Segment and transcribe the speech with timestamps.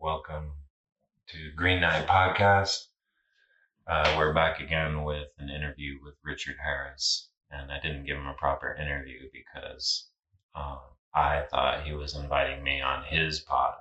[0.00, 0.50] welcome
[1.28, 2.86] to Green Knight Podcast.
[3.86, 8.26] Uh, we're back again with an interview with Richard Harris, and I didn't give him
[8.26, 10.08] a proper interview because
[10.54, 10.78] um,
[11.14, 13.74] I thought he was inviting me on his pod.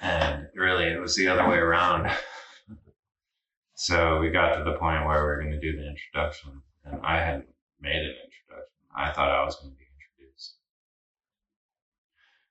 [0.00, 2.10] And really, it was the other way around.
[3.74, 6.98] so we got to the point where we were going to do the introduction, and
[7.04, 7.48] I hadn't
[7.78, 8.72] made an introduction.
[8.96, 10.54] I thought I was going to be introduced.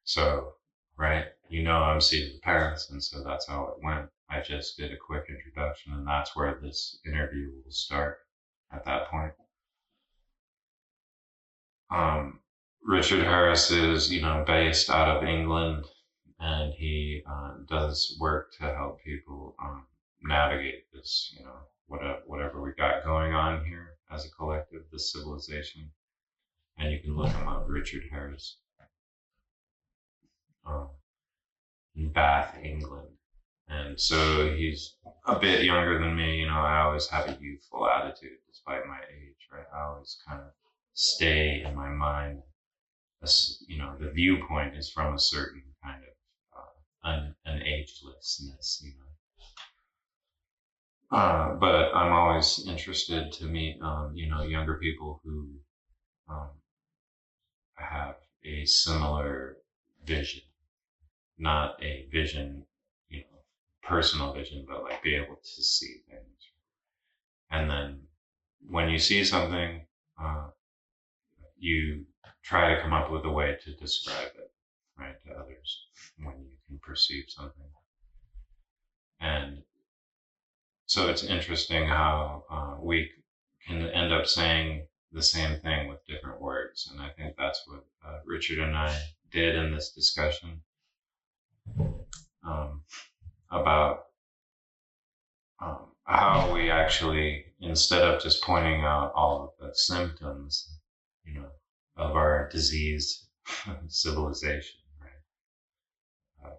[0.03, 0.53] So,
[0.99, 4.09] right, you know, I'm seated in Paris, and so that's how it went.
[4.29, 8.17] I just did a quick introduction, and that's where this interview will start
[8.71, 9.31] at that point.
[11.89, 12.39] Um,
[12.85, 15.85] Richard Harris is, you know, based out of England,
[16.39, 19.85] and he uh, does work to help people um,
[20.21, 21.55] navigate this, you know,
[21.87, 25.89] whatever, whatever we got going on here as a collective, this civilization.
[26.77, 28.57] And you can look him up, Richard Harris,
[30.65, 30.89] um,
[31.95, 33.07] in Bath, England.
[33.67, 34.95] And so he's
[35.25, 36.37] a bit younger than me.
[36.37, 39.65] You know, I always have a youthful attitude despite my age, right?
[39.73, 40.51] I always kind of
[40.93, 42.41] stay in my mind.
[43.67, 48.91] You know, the viewpoint is from a certain kind of uh, un, an agelessness, you
[48.91, 49.09] know.
[51.11, 55.47] Uh, but I'm always interested to meet, um, you know, younger people who
[56.29, 56.49] um,
[57.75, 59.57] have a similar
[60.05, 60.41] vision,
[61.39, 62.63] not a vision
[63.09, 63.39] you know,
[63.81, 66.51] personal vision, but like be able to see things.
[67.51, 67.99] And then
[68.67, 69.81] when you see something,
[70.21, 70.49] uh,
[71.57, 72.05] you
[72.43, 74.51] try to come up with a way to describe it,
[74.97, 75.85] right, to others
[76.17, 77.65] when you can perceive something.
[79.19, 79.63] And
[80.85, 83.11] so it's interesting how uh, we
[83.65, 86.89] can end up saying the same thing with different words.
[86.91, 88.97] And I think that's what uh, Richard and I
[89.31, 90.61] did in this discussion.
[92.43, 92.81] Um,
[93.51, 94.05] about
[95.61, 100.69] um, how we actually, instead of just pointing out all of the symptoms,
[101.25, 101.49] you know,
[101.97, 103.27] of our diseased
[103.87, 106.55] civilization, right, uh,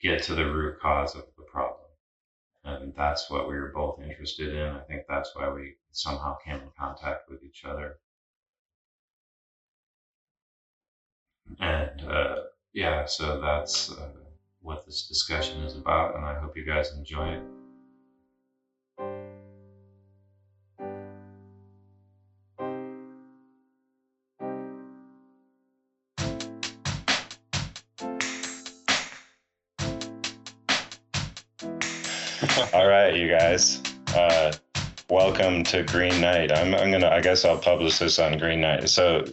[0.00, 1.80] get to the root cause of the problem.
[2.64, 4.68] And that's what we were both interested in.
[4.74, 7.96] I think that's why we somehow came in contact with each other.
[11.60, 12.36] And uh,
[12.74, 13.90] yeah, so that's.
[13.90, 14.10] Uh,
[14.64, 17.42] what this discussion is about, and I hope you guys enjoy it.
[32.72, 33.82] All right, you guys.
[34.14, 34.54] Uh,
[35.10, 36.50] welcome to Green Knight.
[36.50, 37.10] I'm, I'm gonna.
[37.10, 38.88] I guess I'll publish this on Green Knight.
[38.88, 39.26] So,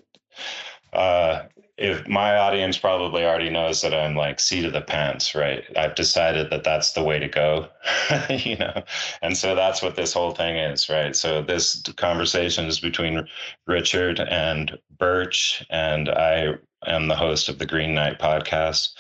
[0.92, 1.44] uh,
[1.82, 5.64] if my audience probably already knows that I'm like seat of the pants, right?
[5.76, 7.70] I've decided that that's the way to go,
[8.30, 8.84] you know,
[9.24, 11.16] and so that's what this whole thing is, right?
[11.16, 13.28] So this conversation is between
[13.66, 16.54] Richard and Birch, and I
[16.86, 18.94] am the host of the Green Knight podcast,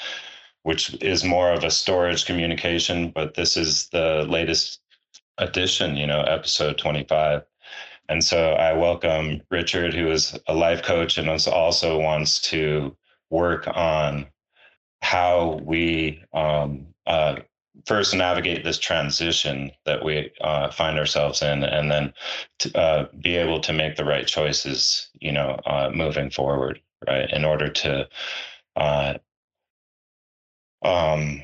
[0.64, 4.80] which is more of a storage communication, but this is the latest
[5.38, 7.44] edition, you know, episode 25.
[8.12, 12.94] And so I welcome Richard, who is a life coach and also wants to
[13.30, 14.26] work on
[15.02, 17.38] how we um, uh,
[17.86, 22.14] first navigate this transition that we uh, find ourselves in, and then
[22.60, 27.32] to, uh, be able to make the right choices, you know, uh, moving forward, right,
[27.32, 28.10] in order to
[28.76, 29.14] uh,
[30.82, 31.42] um,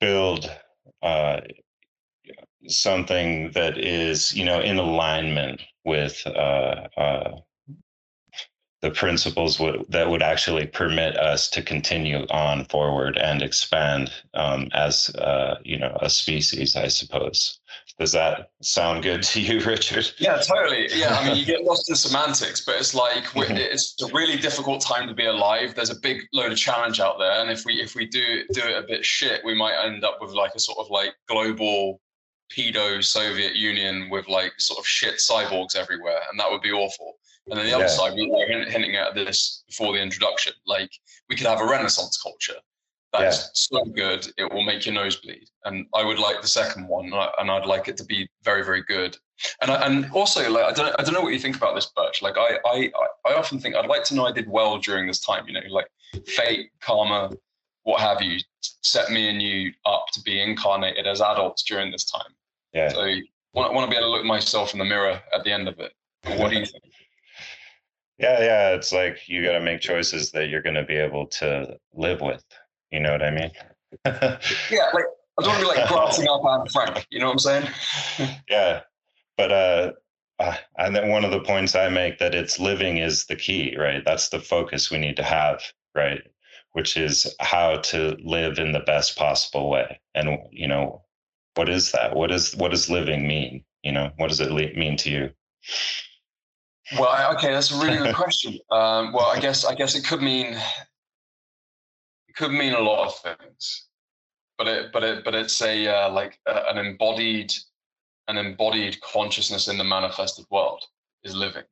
[0.00, 0.50] build
[1.02, 1.42] uh,
[2.68, 7.40] something that is you know in alignment with uh, uh,
[8.82, 14.68] the principles w- that would actually permit us to continue on forward and expand um,
[14.74, 17.60] as uh, you know a species i suppose.
[17.98, 20.10] Does that sound good to you richard?
[20.18, 20.88] Yeah totally.
[20.92, 23.56] Yeah i mean you get lost in semantics but it's like mm-hmm.
[23.56, 25.74] it's a really difficult time to be alive.
[25.74, 28.62] There's a big load of challenge out there and if we if we do do
[28.62, 32.00] it a bit shit we might end up with like a sort of like global
[32.54, 37.14] pedo Soviet Union with like sort of shit cyborgs everywhere, and that would be awful.
[37.48, 37.90] And then the other yeah.
[37.90, 40.90] side, we were hinting at this before the introduction, like
[41.28, 42.60] we could have a Renaissance culture
[43.12, 43.80] that's yeah.
[43.82, 45.46] so good it will make your nose bleed.
[45.64, 48.82] And I would like the second one, and I'd like it to be very, very
[48.82, 49.16] good.
[49.60, 51.90] And I, and also like I don't I don't know what you think about this,
[51.94, 52.22] Birch.
[52.22, 52.90] Like I I
[53.26, 55.46] I often think I'd like to know I did well during this time.
[55.46, 55.88] You know, like
[56.26, 57.30] fate, karma,
[57.82, 58.38] what have you,
[58.82, 62.32] set me and you up to be incarnated as adults during this time.
[62.72, 62.88] Yeah.
[62.88, 63.22] So I
[63.54, 65.78] want, want to be able to look myself in the mirror at the end of
[65.78, 65.92] it.
[66.24, 66.84] What do you think?
[68.18, 68.68] Yeah, yeah.
[68.74, 72.20] It's like you got to make choices that you're going to be able to live
[72.20, 72.44] with.
[72.92, 73.50] You know what I mean?
[74.06, 75.06] yeah, like
[75.38, 77.06] I don't want to be like glassing up Anne Frank.
[77.10, 77.68] You know what I'm saying?
[78.48, 78.82] yeah,
[79.36, 79.92] but uh,
[80.38, 83.76] uh, and then one of the points I make that it's living is the key,
[83.76, 84.04] right?
[84.04, 85.62] That's the focus we need to have,
[85.94, 86.20] right?
[86.72, 90.00] Which is how to live in the best possible way.
[90.14, 91.01] And you know,
[91.54, 92.14] what is that?
[92.14, 93.64] What is what does living mean?
[93.82, 95.30] You know, what does it mean to you?
[96.98, 98.58] Well, okay, that's a really good question.
[98.70, 100.46] Um, well, I guess I guess it could mean
[102.28, 103.88] it could mean a lot of things,
[104.58, 107.52] but it but it but it's a uh, like uh, an embodied
[108.28, 110.82] an embodied consciousness in the manifested world
[111.24, 111.64] is living.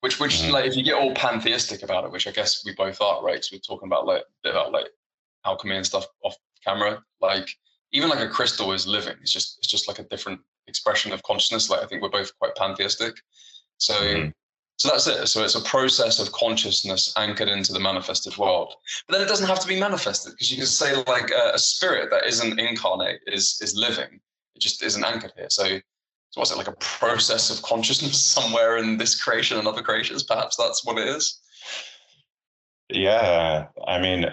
[0.00, 0.52] Which which mm-hmm.
[0.52, 3.44] like if you get all pantheistic about it, which I guess we both are, right?
[3.44, 4.88] So we're talking about like about like
[5.44, 7.02] alchemy and stuff off camera.
[7.20, 7.48] Like
[7.92, 9.16] even like a crystal is living.
[9.20, 11.70] It's just it's just like a different expression of consciousness.
[11.70, 13.16] Like I think we're both quite pantheistic.
[13.78, 14.28] So mm-hmm.
[14.78, 15.26] So that's it.
[15.26, 18.74] So it's a process of consciousness anchored into the manifested world.
[19.06, 21.58] But then it doesn't have to be manifested because you can say like a, a,
[21.58, 24.20] spirit that isn't incarnate is is living.
[24.54, 25.50] It just isn't anchored here.
[25.50, 29.82] So, so what's it like a process of consciousness somewhere in this creation and other
[29.82, 30.22] creations?
[30.22, 31.40] Perhaps that's what it is.
[32.88, 34.26] Yeah, I mean,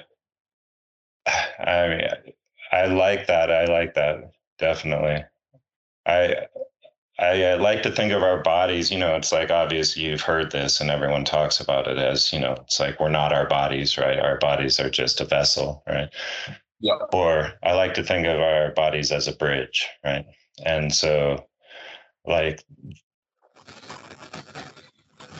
[1.60, 2.34] I mean,
[2.75, 3.51] I like that.
[3.51, 5.24] I like that definitely.
[6.06, 6.48] I
[7.18, 10.81] I like to think of our bodies, you know, it's like obvious you've heard this
[10.81, 14.19] and everyone talks about it as, you know, it's like we're not our bodies, right?
[14.19, 16.10] Our bodies are just a vessel, right?
[16.81, 16.98] Yeah.
[17.13, 20.25] Or I like to think of our bodies as a bridge, right?
[20.66, 21.48] And so,
[22.25, 22.62] like,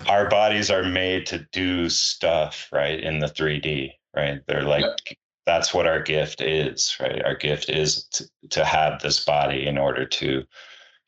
[0.08, 3.02] our bodies are made to do stuff, right?
[3.02, 4.40] In the 3D, right?
[4.48, 5.16] They're like, yeah.
[5.46, 7.24] That's what our gift is, right?
[7.24, 10.44] Our gift is to, to have this body in order to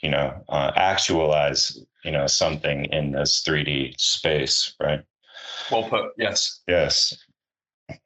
[0.01, 5.03] you know, uh, actualize, you know, something in this 3D space, right?
[5.71, 6.11] Well put.
[6.17, 6.61] Yes.
[6.67, 7.17] Yes.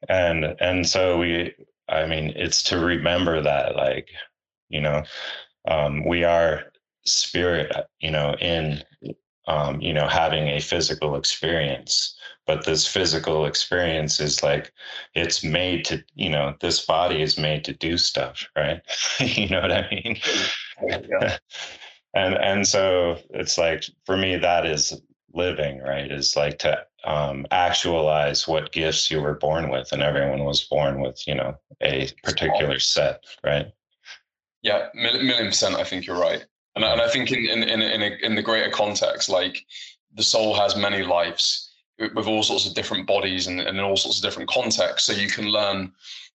[0.08, 1.54] And and so we,
[1.88, 4.08] I mean, it's to remember that, like,
[4.68, 5.02] you know,
[5.68, 6.72] um, we are
[7.04, 8.82] spirit, you know, in,
[9.48, 14.72] um, you know, having a physical experience but this physical experience is like
[15.14, 18.80] it's made to you know this body is made to do stuff right?
[19.20, 20.18] You know what i mean?
[20.82, 21.38] Yeah.
[22.14, 25.00] and and so it's like for me that is
[25.34, 26.10] living right?
[26.10, 31.00] Is like to um, actualize what gifts you were born with and everyone was born
[31.00, 33.72] with you know a particular set right?
[34.62, 36.44] Yeah million percent i think you're right.
[36.74, 39.64] And, and i think in in in, in, a, in the greater context like
[40.14, 43.96] the soul has many lives with all sorts of different bodies and, and in all
[43.96, 45.92] sorts of different contexts so you can learn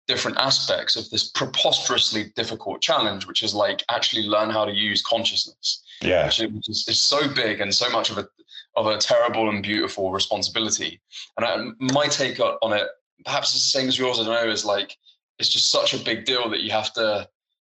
[0.06, 5.03] different aspects of this preposterously difficult challenge, which is like actually learn how to use
[5.03, 5.82] consciousness.
[6.03, 8.29] Yeah, which, is, is so big and so much of a
[8.76, 11.00] of a terrible and beautiful responsibility.
[11.37, 12.87] And I, my take on it,
[13.25, 14.20] perhaps it's the same as yours.
[14.20, 14.50] I don't know.
[14.50, 14.97] Is like
[15.38, 17.29] it's just such a big deal that you have to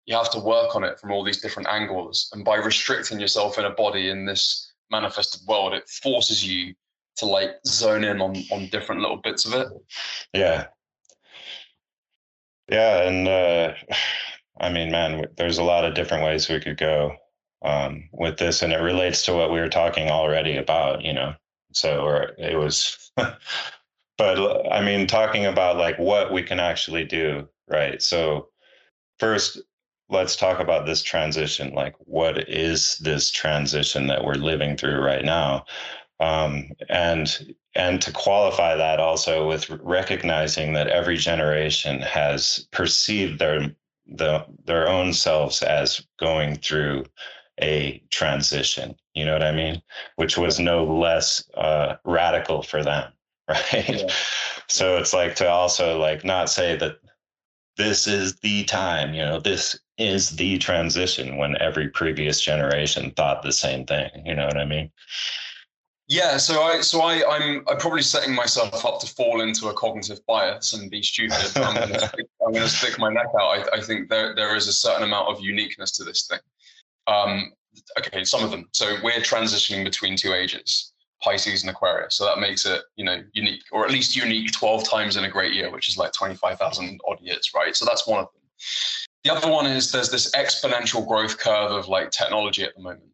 [0.06, 2.30] you have to work on it from all these different angles.
[2.32, 6.74] And by restricting yourself in a body in this manifested world, it forces you
[7.16, 9.68] to like zone in on on different little bits of it.
[10.32, 10.66] Yeah,
[12.72, 13.74] yeah, and uh,
[14.60, 17.16] I mean, man, there's a lot of different ways we could go
[17.62, 21.34] um, with this, and it relates to what we were talking already about, you know.
[21.72, 27.48] So, or it was, but I mean, talking about like what we can actually do,
[27.68, 28.00] right?
[28.02, 28.48] So,
[29.18, 29.60] first,
[30.10, 31.74] let's talk about this transition.
[31.74, 35.64] Like, what is this transition that we're living through right now?
[36.22, 43.74] Um, and and to qualify that also with recognizing that every generation has perceived their
[44.06, 47.04] the, their own selves as going through
[47.60, 49.82] a transition you know what i mean?
[50.16, 53.12] Which was no less uh, radical for them
[53.48, 53.88] right?
[53.88, 54.08] Yeah.
[54.68, 56.98] so it's like to also like not say that
[57.76, 63.42] this is the time you know this is the transition when every previous generation thought
[63.42, 64.90] the same thing you know what i mean
[66.12, 69.72] yeah, so I so I I'm I'm probably setting myself up to fall into a
[69.72, 71.38] cognitive bias and be stupid.
[71.56, 73.48] I'm going to stick, I'm going to stick my neck out.
[73.48, 76.40] I, I think there there is a certain amount of uniqueness to this thing.
[77.06, 77.52] Um,
[77.98, 78.68] okay, some of them.
[78.72, 80.92] So we're transitioning between two ages,
[81.22, 82.14] Pisces and Aquarius.
[82.14, 85.30] So that makes it you know unique, or at least unique 12 times in a
[85.30, 87.74] great year, which is like 25,000 odd years, right?
[87.74, 88.42] So that's one of them.
[89.24, 93.11] The other one is there's this exponential growth curve of like technology at the moment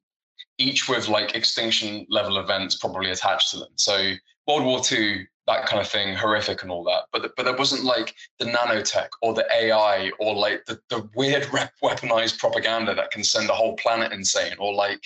[0.58, 3.68] each with like extinction level events probably attached to them.
[3.76, 4.12] So
[4.46, 7.04] World War II, that kind of thing, horrific and all that.
[7.12, 11.42] But but there wasn't like the nanotech or the AI or like the, the weird
[11.82, 15.02] weaponized propaganda that can send a whole planet insane or like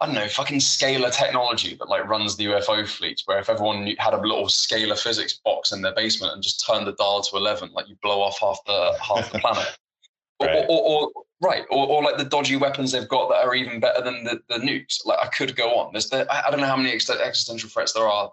[0.00, 3.86] I don't know, fucking scalar technology that like runs the UFO fleets, where if everyone
[3.98, 7.36] had a little scalar physics box in their basement and just turned the dial to
[7.36, 9.78] 11, like you blow off half the half the planet.
[10.42, 10.66] right.
[10.68, 13.80] Or, or, or, right, or, or like the dodgy weapons they've got that are even
[13.80, 15.04] better than the, the nukes.
[15.04, 15.92] Like I could go on.
[15.92, 18.30] There's the, I don't know how many existential threats there are.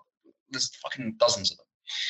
[0.50, 1.66] There's fucking dozens of them.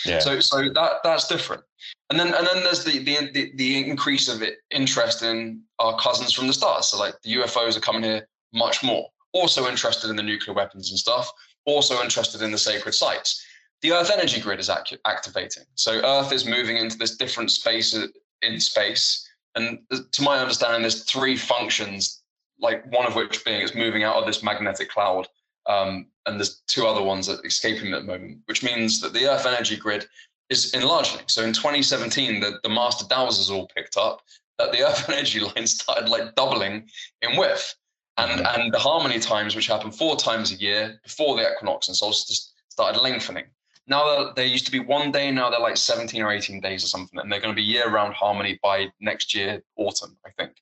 [0.06, 0.20] Yeah.
[0.20, 1.64] So so that that's different.
[2.10, 5.98] And then and then there's the the the, the increase of it, interest in our
[5.98, 6.88] cousins from the stars.
[6.88, 10.90] So like the UFOs are coming here much more also interested in the nuclear weapons
[10.90, 11.32] and stuff,
[11.66, 13.44] also interested in the sacred sites.
[13.82, 15.64] The Earth energy grid is act- activating.
[15.76, 18.08] So Earth is moving into this different space uh,
[18.42, 19.28] in space.
[19.56, 19.80] And
[20.12, 22.22] to my understanding, there's three functions,
[22.60, 25.28] like one of which being it's moving out of this magnetic cloud.
[25.68, 29.30] Um, and there's two other ones that escaping at the moment, which means that the
[29.30, 30.08] Earth energy grid
[30.50, 31.22] is enlarging.
[31.28, 34.22] So in 2017, the, the master dowsers all picked up
[34.58, 36.90] that the Earth energy line started like doubling
[37.22, 37.76] in width
[38.18, 38.62] and mm-hmm.
[38.62, 42.54] and the harmony times, which happen four times a year before the equinox and solstice,
[42.70, 43.46] started lengthening.
[43.92, 46.88] Now they used to be one day, now they're like 17 or 18 days or
[46.88, 50.54] something, and they're going to be year-round harmony by next year autumn, I think.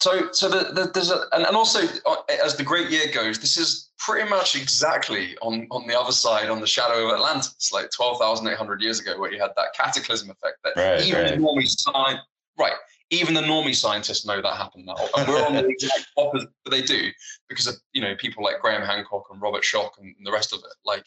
[0.00, 3.38] So, so the, the, there's a, and, and also uh, as the great year goes,
[3.38, 7.70] this is pretty much exactly on on the other side, on the shadow of Atlantis,
[7.74, 11.38] like 12,800 years ago, where you had that cataclysm effect that right, even right.
[11.38, 12.16] normally sign,
[12.58, 12.72] right,
[13.10, 16.48] even the normie scientists know that happened now, and we're on the exact opposite.
[16.64, 17.10] But they do
[17.50, 20.60] because of you know people like Graham Hancock and Robert Schoch and, the rest of
[20.60, 20.76] it.
[20.86, 21.04] Like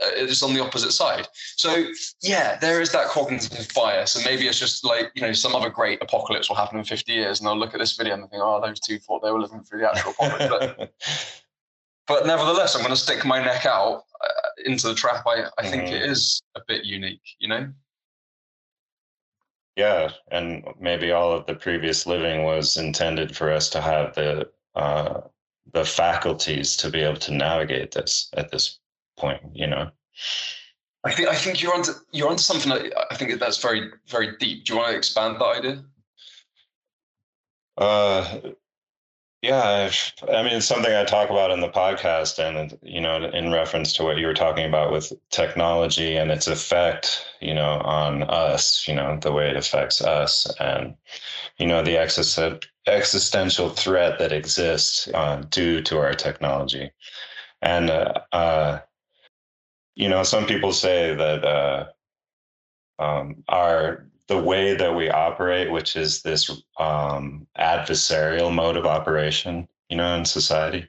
[0.00, 1.28] it's on the opposite side.
[1.56, 1.86] So
[2.22, 5.70] yeah, there is that cognitive bias, and maybe it's just like you know some other
[5.70, 8.42] great apocalypse will happen in 50 years, and they'll look at this video and think,
[8.44, 10.74] oh, those two thought they were living through the actual apocalypse.
[10.76, 10.92] But,
[12.06, 15.24] but nevertheless, I'm going to stick my neck out uh, into the trap.
[15.26, 15.94] I I think mm-hmm.
[15.94, 17.72] it is a bit unique, you know.
[19.76, 24.48] Yeah, and maybe all of the previous living was intended for us to have the
[24.74, 25.20] uh,
[25.72, 28.78] the faculties to be able to navigate this at this
[29.16, 29.40] point.
[29.52, 29.90] You know.
[31.04, 34.36] I think I think you're onto you're onto something that I think that's very very
[34.38, 34.64] deep.
[34.64, 35.84] Do you want to expand that idea?
[37.76, 38.40] Uh,
[39.44, 39.90] yeah,
[40.22, 43.92] I mean, it's something I talk about in the podcast, and you know, in reference
[43.94, 48.88] to what you were talking about with technology and its effect, you know, on us,
[48.88, 50.94] you know, the way it affects us, and
[51.58, 51.98] you know, the
[52.86, 56.90] existential threat that exists uh, due to our technology,
[57.60, 58.78] and uh, uh,
[59.96, 61.86] you know, some people say that uh,
[62.98, 69.68] um, our the way that we operate, which is this um, adversarial mode of operation,
[69.90, 70.88] you know, in society,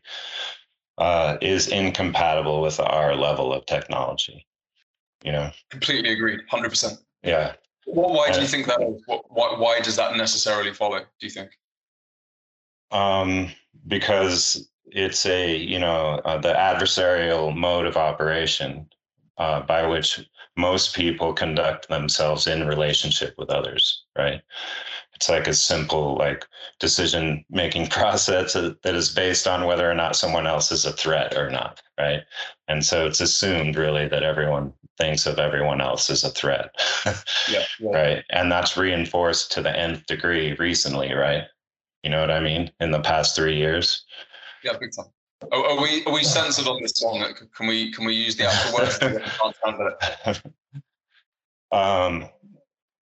[0.97, 4.45] uh, is incompatible with our level of technology.
[5.23, 6.99] You know, completely agreed, hundred percent.
[7.23, 7.53] Yeah.
[7.87, 9.03] Well, why do you think that is?
[9.05, 10.99] Why, why does that necessarily follow?
[10.99, 11.51] Do you think?
[12.91, 13.51] Um,
[13.87, 18.87] because it's a you know uh, the adversarial mode of operation
[19.37, 20.19] uh, by which
[20.57, 24.41] most people conduct themselves in relationship with others right?
[25.13, 26.45] It's like a simple like
[26.79, 31.35] decision making process that is based on whether or not someone else is a threat
[31.35, 32.21] or not right?
[32.67, 36.71] And so it's assumed really that everyone thinks of everyone else as a threat
[37.49, 37.89] yeah, yeah.
[37.89, 38.23] right?
[38.29, 41.43] And that's reinforced to the nth degree recently right?
[42.03, 42.71] You know what i mean?
[42.79, 44.05] In the past three years.
[44.63, 45.11] Yeah big time
[45.51, 47.25] are, are, we are we censored on this song?
[47.55, 50.41] Can we can we use the actual words?
[51.71, 52.29] um,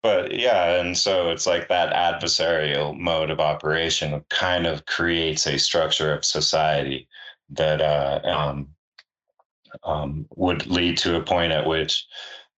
[0.02, 5.58] but yeah, and so it's like that adversarial mode of operation kind of creates a
[5.58, 7.08] structure of society
[7.50, 8.68] that uh, um,
[9.84, 12.06] um, would lead to a point at which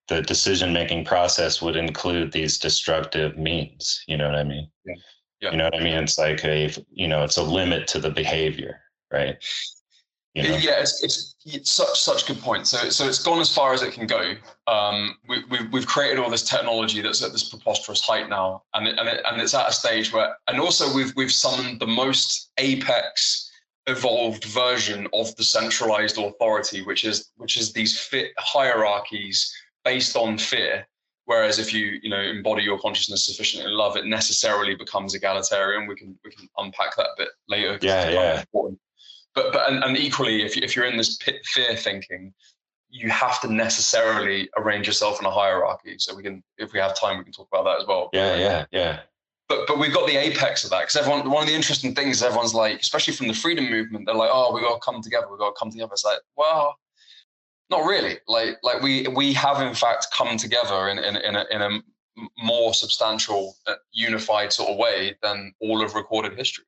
[0.09, 4.05] the decision making process would include these destructive means.
[4.07, 4.69] You know what I mean?
[4.85, 4.95] Yeah.
[5.41, 5.51] Yeah.
[5.51, 5.95] You know what I mean?
[5.95, 8.81] It's like a, you know, it's a limit to the behavior
[9.13, 9.37] right?
[10.35, 10.57] You know?
[10.57, 12.67] Yeah, it's, it's, it's, such such good point.
[12.67, 14.35] So so it's gone as far as it can go.
[14.67, 18.89] Um, we, we, we've created all this technology that's at this preposterous height now, and
[18.89, 21.87] it, and it, and it's at a stage where, and also we've we've summoned the
[21.87, 23.51] most apex
[23.87, 29.53] evolved version of the centralized authority, which is which is these fit hierarchies
[29.85, 30.87] based on fear.
[31.27, 35.87] Whereas if you you know embody your consciousness sufficiently in love, it necessarily becomes egalitarian.
[35.87, 37.79] We can we can unpack that a bit later.
[37.83, 38.41] Yeah, yeah.
[38.41, 38.79] Important
[39.35, 42.33] but but and, and equally, if you, if you're in this pit fear thinking,
[42.91, 45.97] you have to necessarily arrange yourself in a hierarchy.
[45.99, 48.11] So we can, if we have time, we can talk about that as well.
[48.13, 49.01] Yeah, yeah, yeah.
[49.49, 51.31] But but we've got the apex of that because everyone.
[51.31, 54.31] One of the interesting things is everyone's like, especially from the freedom movement, they're like,
[54.33, 55.27] oh, we got to come together.
[55.31, 55.93] We got to come together.
[55.93, 56.77] It's like, well,
[57.71, 58.19] not really.
[58.29, 61.83] Like like we we have in fact come together in in in a, in a
[62.39, 66.65] more substantial, uh, unified sort of way than all of recorded history.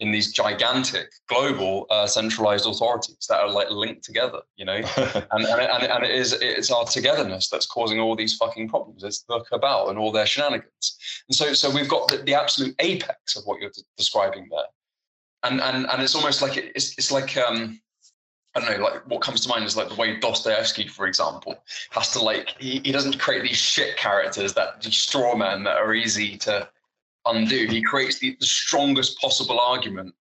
[0.00, 5.44] In these gigantic global uh, centralized authorities that are like linked together, you know, and,
[5.44, 9.04] and, and, and it is it's our togetherness that's causing all these fucking problems.
[9.04, 10.98] It's the cabal and all their shenanigans,
[11.28, 14.66] and so so we've got the, the absolute apex of what you're d- describing there,
[15.44, 17.80] and and and it's almost like it's it's like um
[18.54, 21.64] I don't know, like what comes to mind is like the way Dostoevsky, for example,
[21.90, 25.78] has to like he, he doesn't create these shit characters that these straw men that
[25.78, 26.68] are easy to
[27.26, 27.66] undo.
[27.66, 30.14] He creates the, the strongest possible argument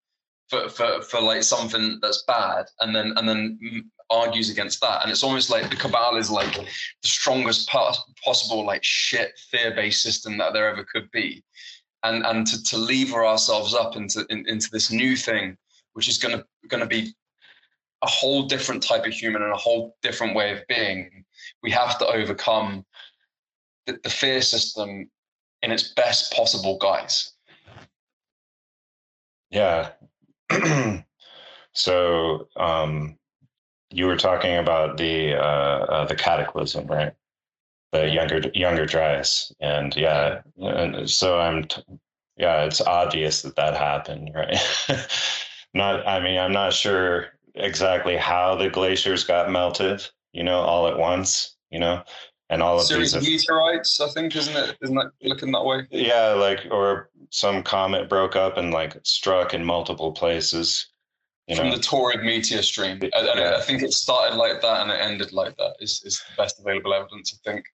[0.50, 5.01] for, for for like something that's bad, and then and then argues against that.
[5.01, 10.03] And it's almost like the cabal is like the strongest possible like shit fear based
[10.03, 11.43] system that there ever could be,
[12.03, 15.58] and and to to lever ourselves up into in, into this new thing,
[15.93, 17.13] which is gonna gonna be
[18.03, 21.24] a whole different type of human and a whole different way of being.
[21.63, 22.84] We have to overcome
[23.86, 25.10] the, the fear system
[25.63, 27.34] in its best possible guise.
[29.50, 29.91] Yeah.
[31.74, 33.18] so um,
[33.91, 37.13] you were talking about the uh, uh, the cataclysm, right?
[37.91, 41.84] The younger younger Dryas, and yeah, and so I'm, t-
[42.38, 44.58] yeah, it's obvious that that happened, right?
[45.74, 50.01] not, I mean, I'm not sure exactly how the glaciers got melted,
[50.32, 52.01] you know, all at once, you know,
[52.51, 54.77] and all of Series these meteorites, I think, isn't it?
[54.81, 55.88] Isn't that looking that way?
[55.89, 60.88] Yeah, like or some comet broke up and like struck in multiple places.
[61.48, 61.77] You From know.
[61.77, 63.55] the Taurid meteor stream, and yeah.
[63.58, 65.77] I think it started like that and it ended like that.
[65.79, 67.65] Is is the best available evidence, I think.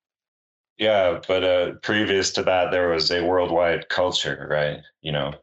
[0.78, 4.80] Yeah, but uh, previous to that, there was a worldwide culture, right?
[5.02, 5.34] You know,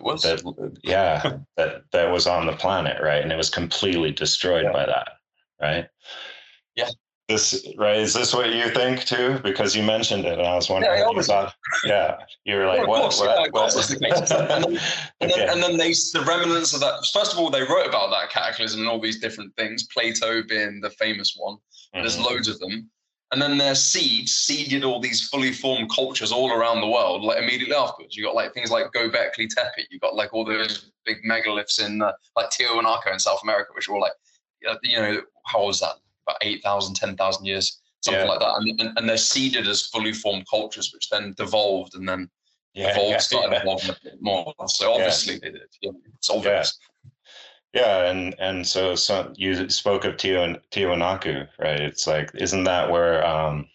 [0.00, 0.22] was.
[0.22, 3.22] That, yeah, that that was on the planet, right?
[3.22, 4.72] And it was completely destroyed yeah.
[4.72, 5.08] by that,
[5.60, 5.88] right?
[6.76, 6.90] Yeah.
[7.30, 7.96] This right?
[7.96, 9.38] Is this what you think too?
[9.44, 10.98] Because you mentioned it, and I was wondering.
[10.98, 13.02] Yeah, you thought, yeah, you were like, what?
[13.02, 13.72] Course, what, yeah, what?
[13.72, 14.80] The and, then,
[15.20, 17.06] and, then, and then they, the remnants of that.
[17.14, 19.86] First of all, they wrote about that cataclysm and all these different things.
[19.94, 21.54] Plato being the famous one.
[21.54, 22.00] Mm-hmm.
[22.00, 22.90] There's loads of them
[23.32, 27.38] and then their seeds seeded all these fully formed cultures all around the world like
[27.38, 31.18] immediately afterwards you got like things like gobekli tepe you got like all those big
[31.28, 34.12] megaliths in uh, like tiwanaku in south america which were all like
[34.82, 35.96] you know how was that
[36.30, 38.28] about 8000 10000 years something yeah.
[38.28, 42.08] like that and, and, and, they're seeded as fully formed cultures which then devolved and
[42.08, 42.28] then
[42.74, 46.78] yeah, evolved yeah, started evolving a bit more so obviously they did know, it's obvious
[47.72, 51.80] yeah, and and so, so you spoke of Tiwanaku, right?
[51.80, 53.68] It's like, isn't that where um,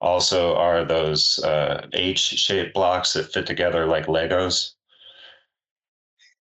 [0.00, 4.74] also are those uh, H-shaped blocks that fit together like Legos?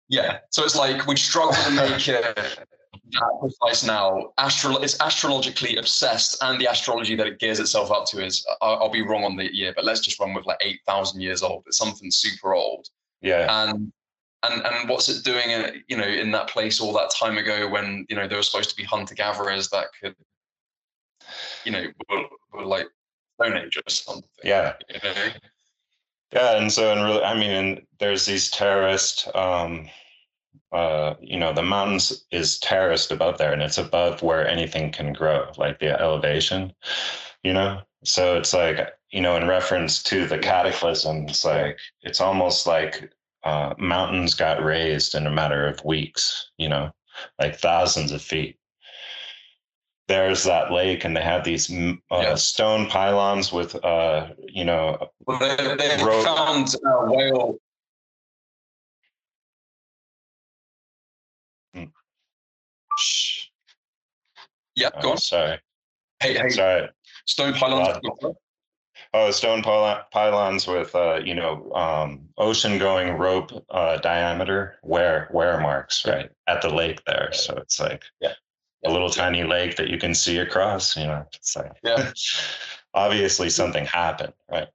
[0.08, 2.66] Yeah, so it's like we struggle to make it
[3.40, 4.32] precise now.
[4.38, 8.76] Astro- it's astrologically obsessed, and the astrology that it gears itself up to is I'll,
[8.82, 11.42] I'll be wrong on the year, but let's just run with like eight thousand years
[11.42, 11.64] old.
[11.66, 12.88] It's something super old.
[13.22, 13.92] Yeah, and
[14.42, 17.38] and and what's it doing in, uh, you know in that place all that time
[17.38, 20.14] ago when you know there were supposed to be hunter gatherers that could
[21.64, 22.86] you know were, were like
[23.34, 25.14] stone age or something yeah you know?
[26.32, 29.28] yeah and so and really i mean and there's these terrorist.
[29.34, 29.88] um
[30.72, 35.12] uh you know the mountains is terraced above there and it's above where anything can
[35.12, 36.72] grow like the elevation
[37.42, 42.20] you know so it's like you know in reference to the cataclysm it's like it's
[42.20, 43.10] almost like
[43.44, 46.90] uh, mountains got raised in a matter of weeks, you know,
[47.38, 48.56] like thousands of feet.
[50.08, 52.34] There's that lake, and they have these uh, yeah.
[52.34, 57.58] stone pylons with, uh, you know, well, they, they found uh, whale.
[64.76, 65.18] Yeah, go oh, on.
[65.18, 65.58] Sorry.
[66.20, 66.48] Hey, hey.
[66.50, 66.88] Sorry.
[67.26, 67.98] Stone pylons.
[69.12, 76.06] Oh, stone pylons with uh, you know um, ocean-going rope uh, diameter wear wear marks
[76.06, 77.30] right at the lake there.
[77.32, 78.34] So it's like yeah.
[78.84, 80.96] a little tiny lake that you can see across.
[80.96, 82.12] You know, it's like yeah.
[82.94, 84.68] obviously something happened, right?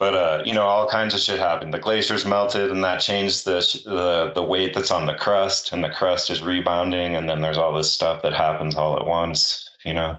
[0.00, 1.74] But uh, you know, all kinds of shit happened.
[1.74, 5.84] The glaciers melted, and that changed the the the weight that's on the crust, and
[5.84, 9.68] the crust is rebounding, and then there's all this stuff that happens all at once.
[9.84, 10.16] You know,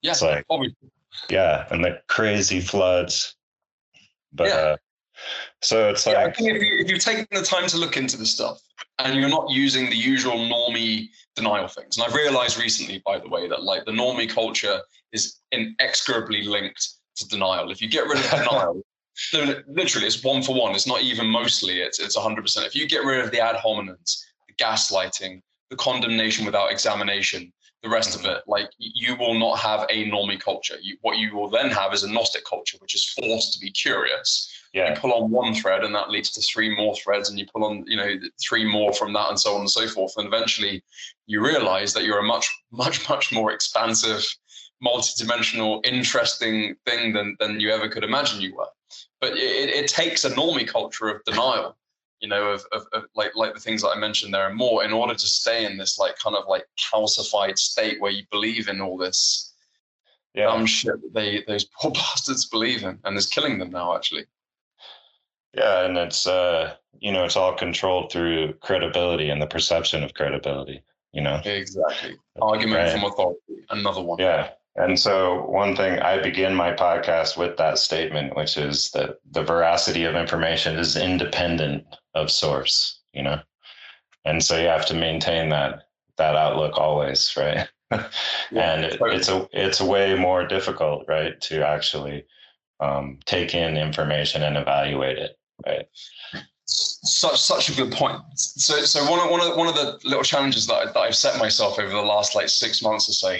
[0.00, 0.90] yeah, it's like obviously
[1.28, 3.36] yeah, and the crazy floods.
[4.32, 4.54] But yeah.
[4.54, 4.76] uh,
[5.60, 7.98] so it's like yeah, I think if, you, if you've taken the time to look
[7.98, 8.58] into the stuff
[9.00, 13.28] and you're not using the usual normie denial things, and I've realized recently, by the
[13.28, 14.80] way, that like the normie culture
[15.12, 17.70] is inexorably linked to denial.
[17.70, 18.82] If you get rid of denial,
[19.32, 20.74] no, literally, it's one for one.
[20.74, 21.80] It's not even mostly.
[21.80, 22.66] It's it's hundred percent.
[22.66, 27.88] If you get rid of the ad hominems, the gaslighting, the condemnation without examination, the
[27.88, 28.30] rest of mm-hmm.
[28.30, 28.42] it.
[28.46, 30.76] Like you will not have a normie culture.
[30.80, 33.70] You, what you will then have is a Gnostic culture, which is forced to be
[33.70, 34.52] curious.
[34.72, 34.90] Yeah.
[34.90, 37.64] You pull on one thread, and that leads to three more threads, and you pull
[37.64, 40.14] on, you know, three more from that, and so on and so forth.
[40.16, 40.82] And eventually,
[41.26, 44.24] you realize that you're a much, much, much more expansive,
[44.80, 48.68] multi-dimensional, interesting thing than than you ever could imagine you were.
[49.20, 51.76] But it, it takes a normie culture of denial
[52.20, 54.84] you know, of, of, of, like like the things that I mentioned there and more,
[54.84, 58.68] in order to stay in this like kind of like calcified state where you believe
[58.68, 59.54] in all this
[60.34, 60.44] yeah.
[60.44, 64.26] dumb shit that they those poor bastards believe in, and is killing them now actually.
[65.54, 70.14] Yeah, and it's uh, you know, it's all controlled through credibility and the perception of
[70.14, 70.82] credibility.
[71.12, 72.16] You know, exactly.
[72.40, 72.92] Argument right.
[72.92, 73.40] from authority.
[73.70, 74.18] Another one.
[74.20, 79.16] Yeah, and so, one thing I begin my podcast with that statement, which is that
[79.30, 83.40] the veracity of information is independent of source, you know?
[84.24, 87.68] And so you have to maintain that that outlook always, right?
[87.90, 92.24] yeah, and it, it's a it's way more difficult, right, to actually
[92.78, 95.86] um, take in information and evaluate it, right?
[96.66, 98.20] Such such a good point.
[98.36, 101.16] So so one of one of one of the little challenges that, I, that I've
[101.16, 103.36] set myself over the last like six months or so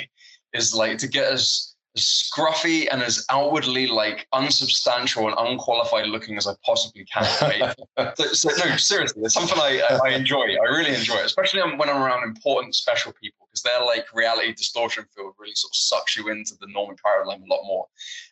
[0.53, 6.47] is like to get as, scruffy and as outwardly like unsubstantial and unqualified looking as
[6.47, 7.25] I possibly can.
[7.43, 8.17] Right?
[8.17, 10.55] so, so, no, seriously, it's something I, I enjoy.
[10.55, 14.53] I really enjoy it, especially when I'm around important special people because their like reality
[14.55, 17.87] distortion field really sort of sucks you into the normal paradigm a lot more.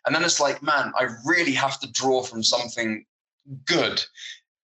[0.06, 3.04] And then it's like, man, I really have to draw from something
[3.64, 4.04] good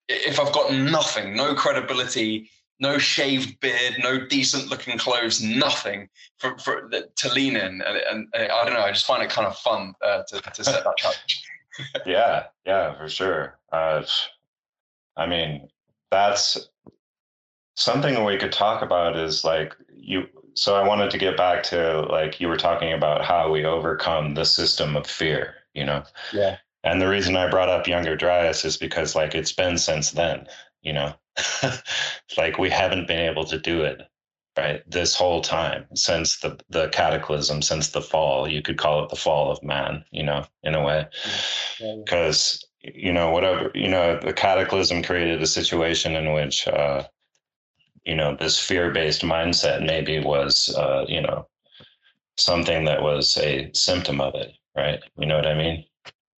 [0.07, 6.57] if I've got nothing, no credibility, no shaved beard, no decent looking clothes, nothing for,
[6.57, 7.81] for to lean in.
[7.81, 10.41] And, and, and, I don't know, I just find it kind of fun uh, to,
[10.41, 11.43] to set that challenge.
[12.05, 13.57] yeah, yeah, for sure.
[13.71, 14.03] Uh,
[15.17, 15.69] I mean,
[16.11, 16.69] that's
[17.75, 20.27] something we could talk about is like you.
[20.53, 24.35] So I wanted to get back to like you were talking about how we overcome
[24.35, 26.03] the system of fear, you know?
[26.31, 26.57] Yeah.
[26.85, 30.47] And the reason I brought up Younger Dryas is because like it's been since then,
[30.85, 31.13] you know?
[32.37, 34.01] like we haven't been able to do it
[34.57, 38.47] right this whole time since the the cataclysm since the fall.
[38.47, 41.07] You could call it the fall of man you know in a way.
[42.05, 47.03] Because you know whatever you know the cataclysm created a situation in which uh
[48.05, 51.47] you know this fear-based mindset maybe was uh you know
[52.37, 54.99] something that was a symptom of it right?
[55.17, 55.85] You know what i mean?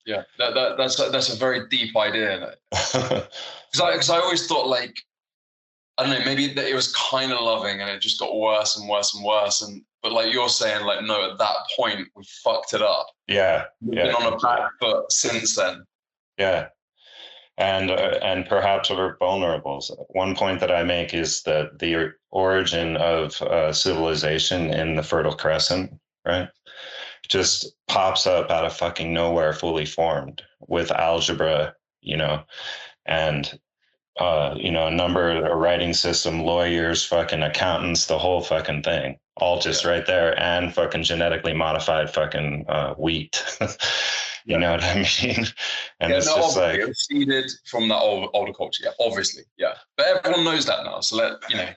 [0.06, 2.54] Yeah, that, that that's that's a very deep idea.
[3.72, 4.96] Because I, cause I always thought like
[5.98, 8.78] I don't know, maybe that it was kind of loving and it just got worse
[8.78, 9.62] and worse and worse.
[9.64, 13.08] And but like you're saying, like no, at that point we fucked it up.
[13.28, 14.06] Yeah, We've yeah.
[14.06, 15.84] been on a back foot since then.
[16.38, 16.68] Yeah,
[17.58, 19.84] and uh, and perhaps we're vulnerable.
[20.10, 25.36] One point that I make is that the origin of uh, civilization in the Fertile
[25.36, 25.92] Crescent,
[26.26, 26.50] right?
[27.28, 32.42] just pops up out of fucking nowhere fully formed with algebra you know
[33.08, 33.60] and
[34.20, 39.18] uh, you know a number a writing system lawyers fucking accountants the whole fucking thing
[39.38, 39.92] all just yeah.
[39.92, 43.68] right there and fucking genetically modified fucking uh, wheat you
[44.46, 44.58] yeah.
[44.58, 45.46] know what i mean
[46.00, 49.76] and yeah, it's no, just like seeded from that old, older culture yeah obviously yeah
[49.98, 51.70] but everyone knows that now so let you know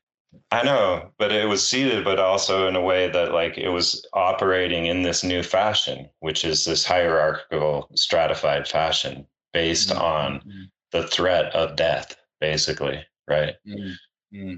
[0.53, 4.07] I know, but it was seeded, but also in a way that like it was
[4.13, 10.01] operating in this new fashion, which is this hierarchical, stratified fashion based mm-hmm.
[10.01, 10.63] on mm-hmm.
[10.93, 13.55] The threat of death, basically, right?
[13.67, 14.55] Mm-hmm.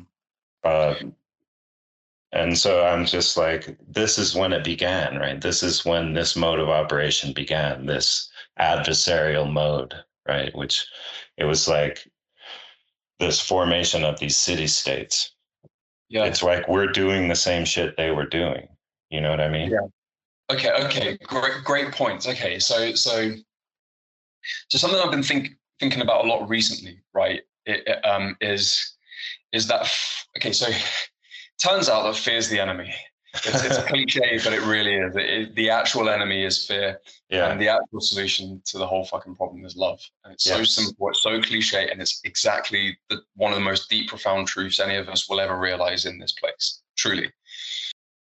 [0.64, 0.94] Uh,
[2.32, 5.40] and so I'm just like, this is when it began, right?
[5.40, 9.94] This is when this mode of operation began, this adversarial mode,
[10.26, 10.54] right?
[10.54, 10.86] Which
[11.36, 12.06] it was like
[13.18, 15.32] this formation of these city states
[16.12, 16.26] yeah.
[16.26, 18.68] It's like we're doing the same shit they were doing.
[19.08, 19.70] You know what I mean?
[19.70, 20.54] Yeah.
[20.54, 20.70] Okay.
[20.70, 21.16] Okay.
[21.24, 21.64] Great.
[21.64, 22.28] Great points.
[22.28, 22.58] Okay.
[22.58, 23.32] So so
[24.68, 27.42] so something I've been think, thinking about a lot recently, right?
[27.66, 28.94] It, it, um, is
[29.52, 29.90] is that
[30.36, 30.52] okay?
[30.52, 30.68] So
[31.62, 32.94] turns out that fear is the enemy.
[33.34, 35.12] It's, it's a cliche, but it really is.
[35.16, 37.50] It, the actual enemy is fear, yeah.
[37.50, 40.00] and the actual solution to the whole fucking problem is love.
[40.24, 40.56] And it's yes.
[40.56, 44.46] so simple, it's so cliche, and it's exactly the, one of the most deep, profound
[44.46, 46.82] truths any of us will ever realize in this place.
[46.96, 47.28] Truly.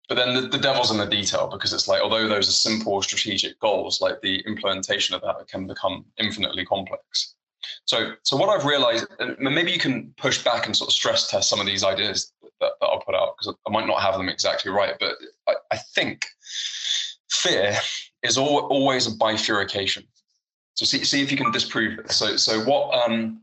[0.07, 3.01] But then the, the devil's in the detail because it's like, although those are simple
[3.01, 7.36] strategic goals, like the implementation of that can become infinitely complex.
[7.86, 9.06] So, so what I've realized,
[9.39, 12.72] maybe you can push back and sort of stress test some of these ideas that,
[12.80, 15.15] that I'll put out because I might not have them exactly right, but
[15.48, 16.26] I, I think
[17.30, 17.76] fear
[18.24, 20.04] is al- always a bifurcation.
[20.76, 22.12] So see, see if you can disprove it.
[22.12, 23.41] So, so what um,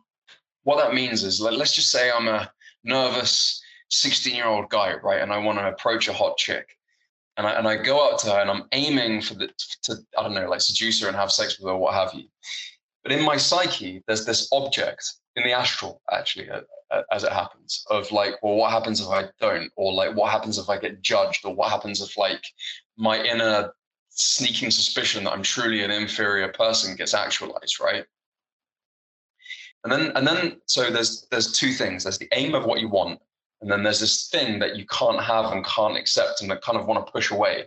[0.62, 2.50] what that means is, let, let's just say I'm a
[2.85, 6.77] nervous 16 year old guy, right, and I want to approach a hot chick.
[7.37, 9.48] and I, and I go up to her and I'm aiming for the
[9.83, 12.24] to I don't know like seduce her and have sex with her, what have you.
[13.04, 15.04] But in my psyche, there's this object
[15.36, 19.08] in the astral, actually, uh, uh, as it happens, of like, well, what happens if
[19.08, 22.42] I don't, or like, what happens if I get judged, or what happens if like
[22.96, 23.72] my inner
[24.08, 28.06] sneaking suspicion that I'm truly an inferior person gets actualized, right?
[29.82, 32.04] And then, and then, so there's there's two things.
[32.04, 33.20] There's the aim of what you want,
[33.60, 36.78] and then there's this thing that you can't have and can't accept and that kind
[36.78, 37.64] of want to push away.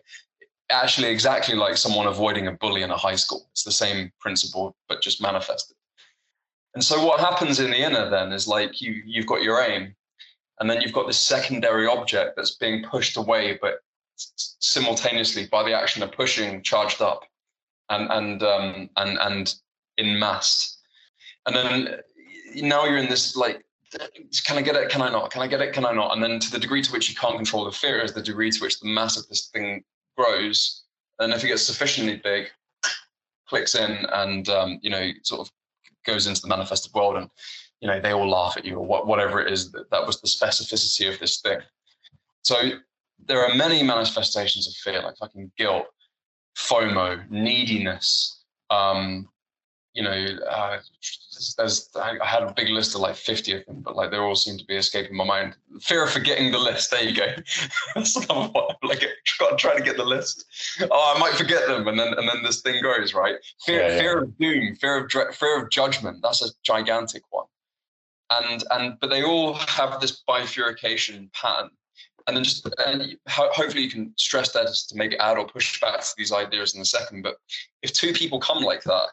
[0.69, 3.47] Actually, exactly like someone avoiding a bully in a high school.
[3.51, 5.77] It's the same principle, but just manifested.
[6.73, 9.95] And so what happens in the inner then is like you you've got your aim,
[10.59, 13.79] and then you've got this secondary object that's being pushed away, but
[14.15, 17.23] simultaneously by the action of pushing, charged up,
[17.89, 19.55] and and um, and and
[19.97, 20.77] in mass.
[21.45, 21.99] And then
[22.55, 23.63] now you're in this like
[24.45, 24.89] can I get it?
[24.89, 25.31] Can I not?
[25.31, 25.73] Can I get it?
[25.73, 26.13] Can I not?
[26.13, 28.51] And then to the degree to which you can't control the fear is the degree
[28.51, 29.83] to which the mass of this thing
[30.17, 30.83] grows.
[31.19, 32.47] And if it gets sufficiently big,
[33.47, 35.51] clicks in and um, you know sort of
[36.05, 37.29] goes into the manifested world, and
[37.81, 40.21] you know they all laugh at you or what, whatever it is that that was
[40.21, 41.59] the specificity of this thing.
[42.43, 42.55] So
[43.25, 45.85] there are many manifestations of fear, like fucking guilt,
[46.57, 49.27] FOMO, neediness, um,
[49.97, 50.77] you know, uh,
[51.57, 54.35] there's I had a big list of like 50 of them, but like they all
[54.35, 55.55] seem to be escaping my mind.
[55.81, 56.91] Fear of forgetting the list.
[56.91, 57.25] There you go.
[57.95, 58.75] That's another one.
[58.83, 59.03] Like
[59.57, 60.45] trying to get the list.
[60.91, 63.37] Oh, I might forget them, and then and then this thing goes right.
[63.65, 63.99] Fear, yeah, yeah.
[63.99, 66.19] fear of doom, fear of fear of judgment.
[66.21, 67.47] That's a gigantic one.
[68.29, 71.71] And and but they all have this bifurcation pattern.
[72.27, 75.81] And then just and hopefully you can stress that to make it add or push
[75.81, 77.23] back to these ideas in a second.
[77.23, 77.37] But
[77.81, 79.07] if two people come like that,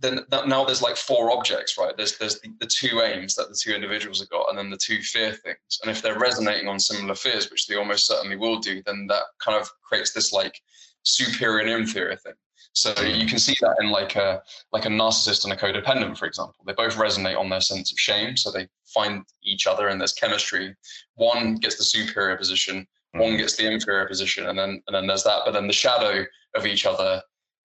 [0.00, 1.96] then that, now there's like four objects, right?
[1.96, 4.78] There's there's the, the, two aims that the two individuals have got, and then the
[4.78, 5.80] two fear things.
[5.82, 9.24] And if they're resonating on similar fears, which they almost certainly will do, then that
[9.44, 10.58] kind of creates this like
[11.02, 12.34] superior and inferior thing.
[12.72, 16.26] So you can see that in like a like a narcissist and a codependent, for
[16.26, 16.54] example.
[16.66, 20.12] They both resonate on their sense of shame, so they find each other and there's
[20.12, 20.74] chemistry.
[21.14, 23.38] One gets the superior position, one mm.
[23.38, 25.42] gets the inferior position, and then and then there's that.
[25.44, 27.20] But then the shadow of each other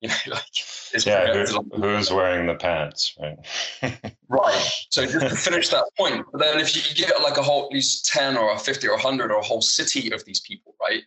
[0.06, 3.38] you know, like yeah, who, who's wearing the pants, right?
[4.30, 4.72] right.
[4.90, 8.02] So just to finish that point, but then if you get like a whole, these
[8.02, 11.04] ten or a fifty or a hundred or a whole city of these people, right?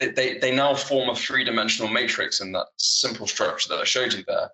[0.00, 4.12] They, they they now form a three-dimensional matrix in that simple structure that I showed
[4.12, 4.50] you there,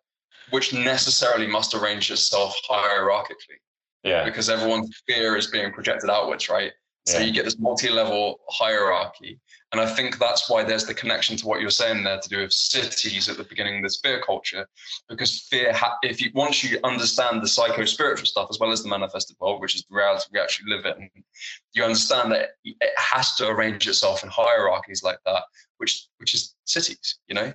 [0.50, 3.58] which necessarily must arrange itself hierarchically.
[4.02, 4.24] Yeah.
[4.24, 6.72] Because everyone's fear is being projected outwards, right?
[7.10, 7.24] So yeah.
[7.24, 9.40] you get this multi-level hierarchy.
[9.72, 12.40] And I think that's why there's the connection to what you're saying there to do
[12.40, 14.66] with cities at the beginning of this fear culture,
[15.08, 18.88] because fear, ha- if you once you understand the psycho-spiritual stuff as well as the
[18.88, 21.08] manifested world, which is the reality we actually live in,
[21.72, 25.42] you understand that it has to arrange itself in hierarchies like that,
[25.78, 27.52] which which is cities, you know.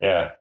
[0.00, 0.32] Yeah,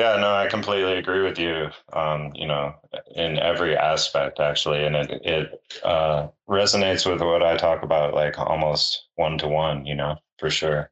[0.00, 1.68] yeah, no, I completely agree with you.
[1.92, 2.74] Um, you know,
[3.14, 8.38] in every aspect, actually, and it it uh, resonates with what I talk about, like
[8.38, 9.84] almost one to one.
[9.84, 10.90] You know, for sure.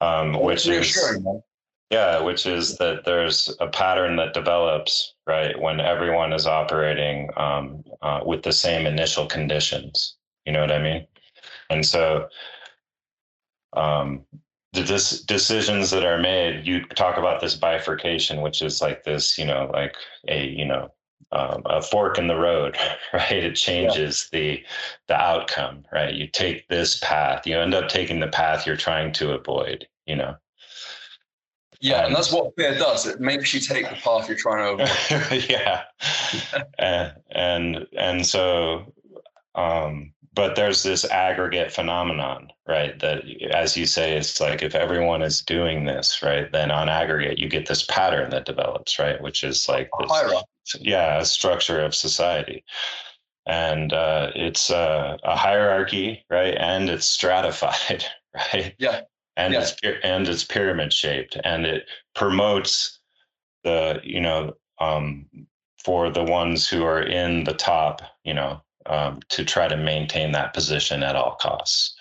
[0.00, 0.98] Um, which is
[1.90, 7.84] yeah, which is that there's a pattern that develops right when everyone is operating um,
[8.02, 10.16] uh, with the same initial conditions.
[10.44, 11.06] You know what I mean?
[11.70, 12.28] And so
[13.74, 14.24] um,
[14.72, 19.36] the dis- decisions that are made you talk about this bifurcation which is like this
[19.38, 19.94] you know like
[20.28, 20.90] a you know
[21.30, 22.76] um, a fork in the road
[23.14, 23.32] right?
[23.32, 24.38] It changes yeah.
[24.38, 24.64] the
[25.08, 26.14] the outcome right?
[26.14, 30.16] You take this path you end up taking the path you're trying to avoid you
[30.16, 30.36] know?
[31.80, 33.06] Yeah and that's what fear does.
[33.06, 35.48] It makes you take the path you're trying to avoid.
[35.48, 35.82] Yeah.
[36.78, 38.92] And, and and so
[39.54, 42.98] um but there's this aggregate phenomenon right?
[43.00, 47.38] That as you say it's like if everyone is doing this right then on aggregate
[47.38, 49.20] you get this pattern that develops right?
[49.20, 52.64] Which is like this, yeah a structure of society.
[53.44, 56.54] And uh, it's uh, a hierarchy right?
[56.56, 58.74] And it's stratified right?
[58.78, 59.00] Yeah.
[59.36, 59.60] And yeah.
[59.60, 63.00] it's and it's pyramid shaped and it promotes
[63.64, 65.26] the you know um,
[65.84, 70.32] for the ones who are in the top you know um, to try to maintain
[70.32, 71.94] that position at all costs.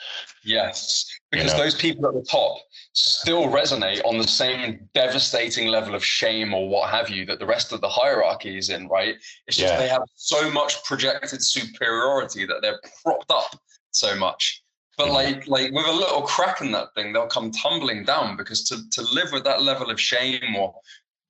[0.44, 1.64] Yes, because you know?
[1.64, 2.58] those people at the top
[2.94, 7.46] still resonate on the same devastating level of shame or what have you that the
[7.46, 9.16] rest of the hierarchy is in, right?
[9.48, 9.80] It's just yeah.
[9.80, 13.56] they have so much projected superiority that they're propped up
[13.92, 14.64] so much.
[14.98, 15.14] But mm-hmm.
[15.14, 18.90] like like with a little crack in that thing, they'll come tumbling down because to,
[18.92, 20.74] to live with that level of shame or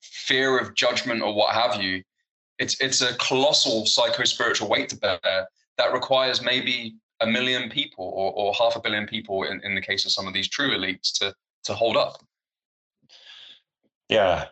[0.02, 2.04] fear of judgment or what have you,
[2.62, 5.20] it's it's a colossal psycho spiritual weight to bear
[5.78, 9.82] that requires maybe a million people or, or half a billion people in, in the
[9.82, 12.22] case of some of these true elites to to hold up.
[14.10, 14.46] Yeah,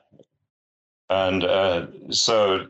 [1.10, 2.68] and uh, so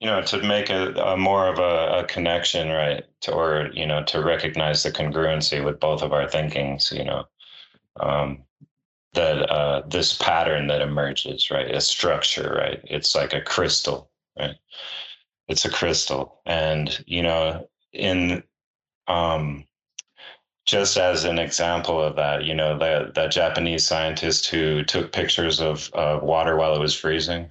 [0.00, 3.86] you know to make a, a more of a, a, connection, right, to, or you
[3.86, 7.24] know to recognize the congruency with both of our thinkings, you know.
[7.98, 8.44] Um,
[9.14, 11.74] that uh, this pattern that emerges, right?
[11.74, 12.80] A structure, right?
[12.84, 14.07] It's like a crystal,
[14.38, 14.56] right?
[15.48, 18.42] It's a crystal, and you know, in
[19.06, 19.64] um,
[20.66, 25.60] just as an example of that, you know, that that Japanese scientist who took pictures
[25.60, 27.50] of uh, water while it was freezing,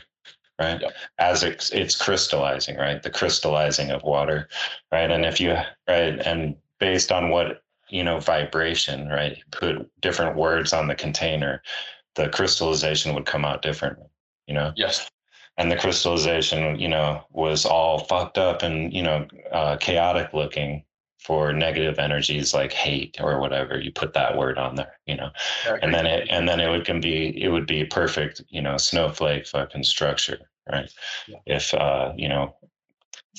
[0.60, 0.82] right?
[0.82, 0.94] Yep.
[1.18, 3.02] As it's, it's crystallizing, right?
[3.02, 4.48] The crystallizing of water,
[4.92, 5.10] right?
[5.10, 5.56] And if you
[5.88, 11.62] right, and based on what you know vibration right put different words on the container
[12.16, 14.08] the crystallization would come out differently
[14.48, 15.10] you know yes
[15.58, 20.84] and the crystallization you know was all fucked up and you know uh, chaotic looking
[21.20, 25.30] for negative energies like hate or whatever you put that word on there you know
[25.82, 28.78] and then it and then it would can be it would be perfect you know
[28.78, 30.40] snowflake fucking structure
[30.72, 30.92] right
[31.28, 31.38] yeah.
[31.46, 32.56] if uh you know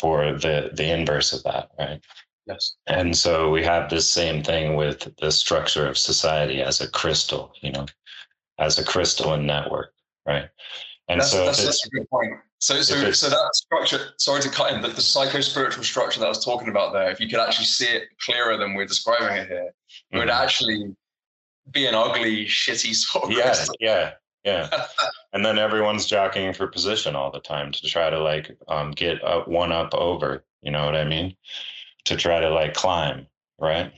[0.00, 2.00] for the the inverse of that right
[2.48, 2.76] Yes.
[2.86, 7.52] And so we have this same thing with the structure of society as a crystal,
[7.60, 7.84] you know,
[8.58, 9.92] as a crystalline network,
[10.26, 10.48] right?
[11.08, 12.34] And that's, so that's, that's a good point.
[12.58, 14.10] So, so, so that structure.
[14.18, 17.10] Sorry to cut in, but the psycho spiritual structure that I was talking about there,
[17.10, 19.74] if you could actually see it clearer than we're describing it here, it
[20.12, 20.18] mm-hmm.
[20.18, 20.94] would actually
[21.70, 23.74] be an ugly, shitty sort of yeah, crystal.
[23.80, 24.12] Yeah,
[24.44, 24.68] yeah.
[25.32, 29.22] and then everyone's jockeying for position all the time to try to like um, get
[29.24, 30.44] up, one up over.
[30.62, 31.36] You know what I mean?
[32.08, 33.26] to try to like climb,
[33.58, 33.92] right?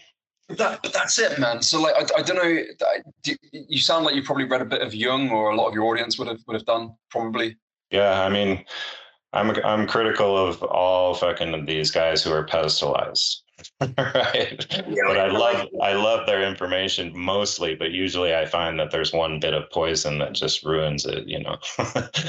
[0.57, 1.63] That, but that's it, man.
[1.63, 2.63] So like, I, I don't know.
[3.23, 5.75] Do, you sound like you probably read a bit of Jung, or a lot of
[5.75, 7.57] your audience would have would have done, probably.
[7.91, 8.65] Yeah, I mean,
[9.33, 13.37] I'm I'm critical of all fucking of these guys who are pedestalized.
[13.99, 18.91] right yeah, but i love i love their information mostly but usually i find that
[18.91, 21.59] there's one bit of poison that just ruins it you know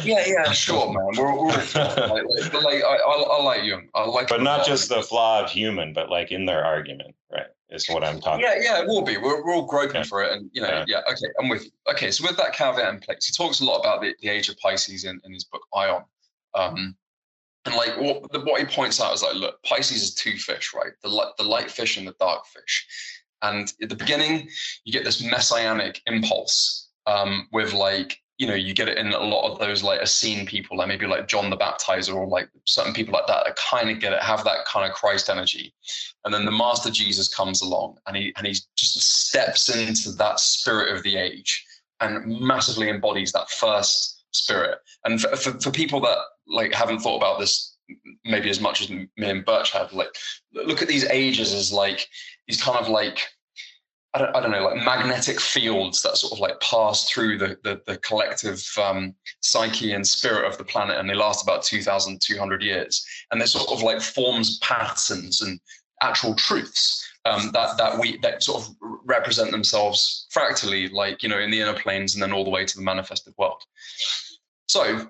[0.03, 4.03] yeah yeah sure man we're, we're like, but like I, I, I like you i
[4.05, 7.87] like but not just the flaw of human but like in their argument right is
[7.89, 10.03] what i'm talking yeah yeah it will be we're, we're all groping yeah.
[10.03, 10.85] for it and you know yeah.
[10.87, 11.01] yeah.
[11.09, 13.79] okay i'm with you okay so with that caveat in place he talks a lot
[13.79, 16.03] about the, the age of pisces in, in his book Aion
[16.53, 16.95] um
[17.65, 20.73] and like what, the, what he points out is like, look, Pisces is two fish,
[20.73, 20.93] right?
[21.03, 22.87] The light, the light fish and the dark fish.
[23.41, 24.49] And at the beginning,
[24.83, 29.19] you get this messianic impulse um, with like, you know, you get it in a
[29.19, 32.91] lot of those like Essene people, like maybe like John the Baptizer or like certain
[32.91, 35.75] people like that that kind of get it, have that kind of Christ energy.
[36.25, 40.39] And then the Master Jesus comes along and he and he just steps into that
[40.39, 41.63] spirit of the age
[41.99, 44.79] and massively embodies that first spirit.
[45.05, 47.77] And for, for, for people that like haven't thought about this
[48.25, 49.93] maybe as much as me and Birch have.
[49.93, 50.15] Like,
[50.51, 52.07] look at these ages as like
[52.47, 53.19] these kind of like
[54.13, 57.57] I don't, I don't know, like magnetic fields that sort of like pass through the
[57.63, 61.81] the, the collective um, psyche and spirit of the planet, and they last about two
[61.81, 65.59] thousand two hundred years, and they sort of like forms patterns and
[66.01, 71.39] actual truths um, that that we that sort of represent themselves fractally, like you know,
[71.39, 73.63] in the inner planes, and then all the way to the manifested world.
[74.67, 75.09] So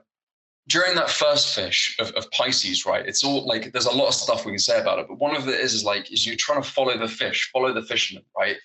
[0.71, 3.05] during that first fish of, of Pisces, right?
[3.05, 5.35] It's all like there's a lot of stuff we can say about it, but one
[5.35, 8.23] of it is is like is you're trying to follow the fish, follow the fisherman,
[8.37, 8.55] right?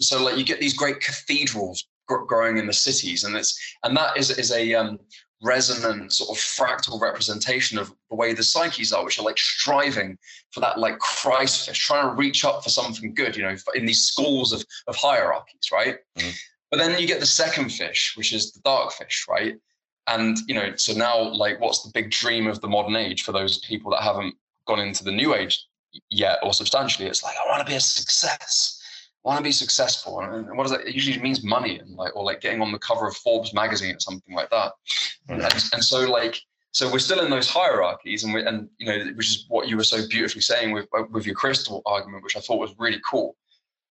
[0.00, 4.16] So like you get these great cathedrals growing in the cities, and it's and that
[4.16, 4.98] is is a um,
[5.42, 10.16] resonant sort of fractal representation of the way the psyches are, which are like striving
[10.52, 13.86] for that like Christ fish, trying to reach up for something good, you know, in
[13.86, 15.96] these schools of of hierarchies, right?
[16.16, 16.30] Mm-hmm.
[16.70, 19.56] But then you get the second fish, which is the dark fish, right?
[20.08, 23.32] And you know, so now like, what's the big dream of the modern age for
[23.32, 24.34] those people that haven't
[24.66, 25.66] gone into the new age
[26.10, 27.08] yet or substantially?
[27.08, 28.80] It's like I want to be a success.
[29.24, 30.20] I want to be successful.
[30.20, 30.86] And what does that?
[30.86, 33.96] It usually means money and like, or like getting on the cover of Forbes magazine
[33.96, 34.72] or something like that.
[35.28, 35.40] Mm-hmm.
[35.40, 36.40] And, and so like,
[36.70, 39.78] so we're still in those hierarchies, and we, and you know, which is what you
[39.78, 43.34] were so beautifully saying with with your crystal argument, which I thought was really cool.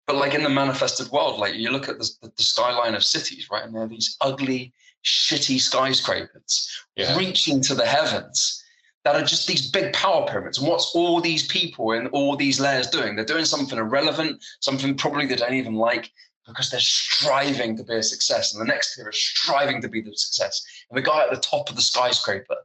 [0.07, 3.48] But like in the manifested world, like you look at the, the, skyline of cities,
[3.50, 7.16] right, and there are these ugly, shitty skyscrapers yeah.
[7.16, 8.62] reaching to the heavens
[9.04, 10.58] that are just these big power pyramids.
[10.58, 13.14] And what's all these people in all these layers doing?
[13.14, 16.11] They're doing something irrelevant, something probably they don't even like
[16.46, 18.55] because they're striving to be a success.
[18.55, 20.62] And the next tier is striving to be the success.
[20.90, 22.57] And the guy at the top of the skyscraper,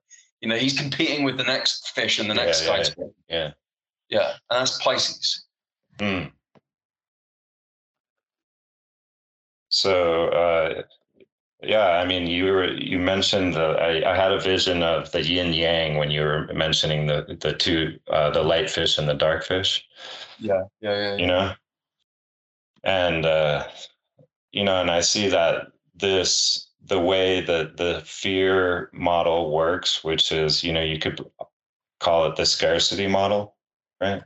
[0.41, 3.11] you know, he's competing with the next fish and the next yeah, skyscraper.
[3.29, 3.51] Yeah.
[4.09, 4.31] Yeah.
[4.49, 5.45] And that's Pisces.
[5.99, 6.25] Hmm.
[9.69, 10.81] So uh,
[11.61, 15.21] Yeah, I mean, you were you mentioned the I, I had a vision of the
[15.21, 19.13] yin yang when you were mentioning the the two uh, the light fish and the
[19.13, 19.85] dark fish.
[20.39, 20.97] Yeah, yeah, yeah.
[21.11, 21.15] yeah.
[21.17, 21.51] You know,
[22.83, 23.67] and uh,
[24.53, 30.31] you know, and I see that this the way that the fear model works, which
[30.31, 31.19] is you know you could
[31.99, 33.55] call it the scarcity model,
[33.99, 34.23] right?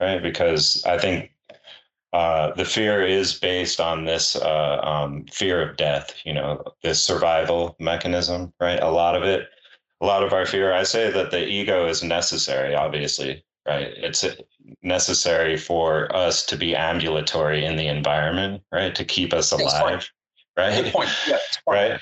[0.00, 1.31] Right, because I think
[2.12, 7.02] uh, the fear is based on this uh, um, fear of death, you know, this
[7.02, 8.80] survival mechanism, right?
[8.80, 9.48] A lot of it,
[10.02, 13.92] a lot of our fear, I say that the ego is necessary, obviously, right?
[13.96, 14.26] It's
[14.82, 18.94] necessary for us to be ambulatory in the environment, right?
[18.94, 20.10] To keep us alive,
[20.56, 20.84] right?
[20.84, 21.10] Good point.
[21.26, 22.00] Yeah, right.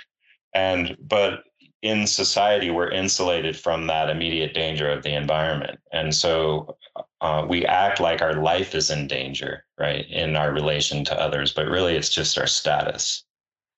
[0.55, 1.45] And, but
[1.83, 5.79] in society, we're insulated from that immediate danger of the environment.
[5.93, 6.77] And so
[7.21, 11.53] uh, we act like our life is in danger, right, in our relation to others,
[11.53, 13.25] but really it's just our status,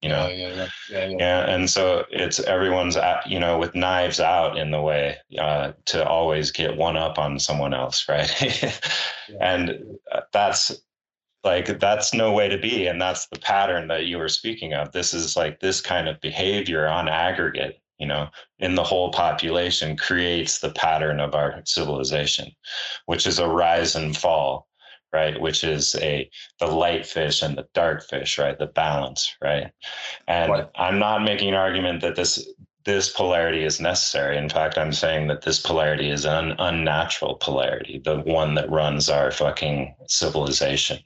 [0.00, 0.28] you know.
[0.28, 1.50] Yeah, yeah, yeah, yeah, yeah.
[1.50, 6.52] and so it's everyone's, you know, with knives out in the way uh, to always
[6.52, 8.80] get one up on someone else, right?
[9.40, 10.80] And uh, that's
[11.42, 14.92] like that's no way to be, and that's the pattern that you were speaking of.
[14.92, 18.28] This is like this kind of behavior on aggregate you know,
[18.58, 22.50] in the whole population creates the pattern of our civilization,
[23.06, 24.66] which is a rise and fall,
[25.12, 25.40] right?
[25.40, 26.28] Which is a
[26.58, 28.58] the light fish and the dark fish, right?
[28.58, 29.70] The balance, right?
[30.26, 30.68] And right.
[30.74, 32.44] I'm not making an argument that this
[32.84, 34.36] this polarity is necessary.
[34.36, 39.08] In fact, I'm saying that this polarity is an unnatural polarity, the one that runs
[39.08, 40.98] our fucking civilization,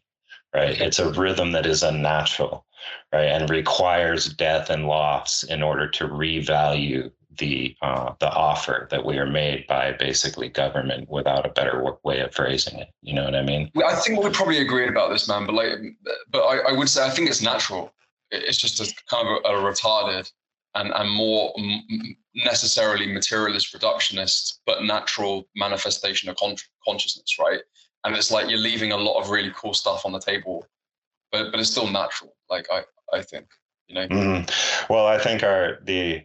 [0.54, 0.80] right?
[0.80, 2.64] It's a rhythm that is unnatural
[3.12, 9.04] right, and requires death and loss in order to revalue the uh, the offer that
[9.04, 12.88] we are made by basically government without a better way of phrasing it.
[13.02, 13.70] You know what I mean?
[13.84, 15.46] I think we probably agree about this, man.
[15.46, 15.72] But like,
[16.30, 17.92] but I, I would say I think it's natural.
[18.30, 20.30] It's just a kind of a, a retarded
[20.74, 21.54] and and more
[22.34, 26.56] necessarily materialist reductionist, but natural manifestation of con-
[26.86, 27.60] consciousness, right?
[28.04, 30.66] And it's like you're leaving a lot of really cool stuff on the table
[31.32, 32.34] but but it's still natural.
[32.50, 32.82] Like I
[33.12, 33.46] I think
[33.88, 34.08] you know.
[34.08, 34.92] Mm-hmm.
[34.92, 36.24] Well, I think our the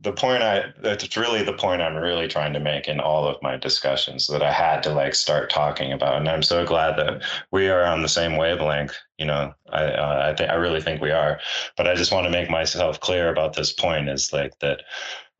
[0.00, 3.42] the point I that's really the point I'm really trying to make in all of
[3.42, 7.22] my discussions that I had to like start talking about, and I'm so glad that
[7.50, 8.96] we are on the same wavelength.
[9.18, 11.40] You know, I uh, I think I really think we are,
[11.76, 14.82] but I just want to make myself clear about this point is like that.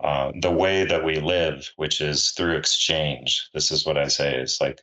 [0.04, 3.48] Uh, the way that we live, which is through exchange.
[3.54, 4.82] This is what I say is like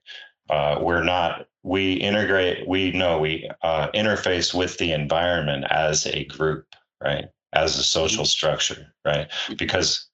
[0.49, 6.25] uh, we're not we integrate we know we uh, interface with the environment as a
[6.25, 6.65] group
[7.01, 7.25] right?
[7.53, 8.27] As a social mm-hmm.
[8.27, 9.29] structure right?
[9.57, 10.07] Because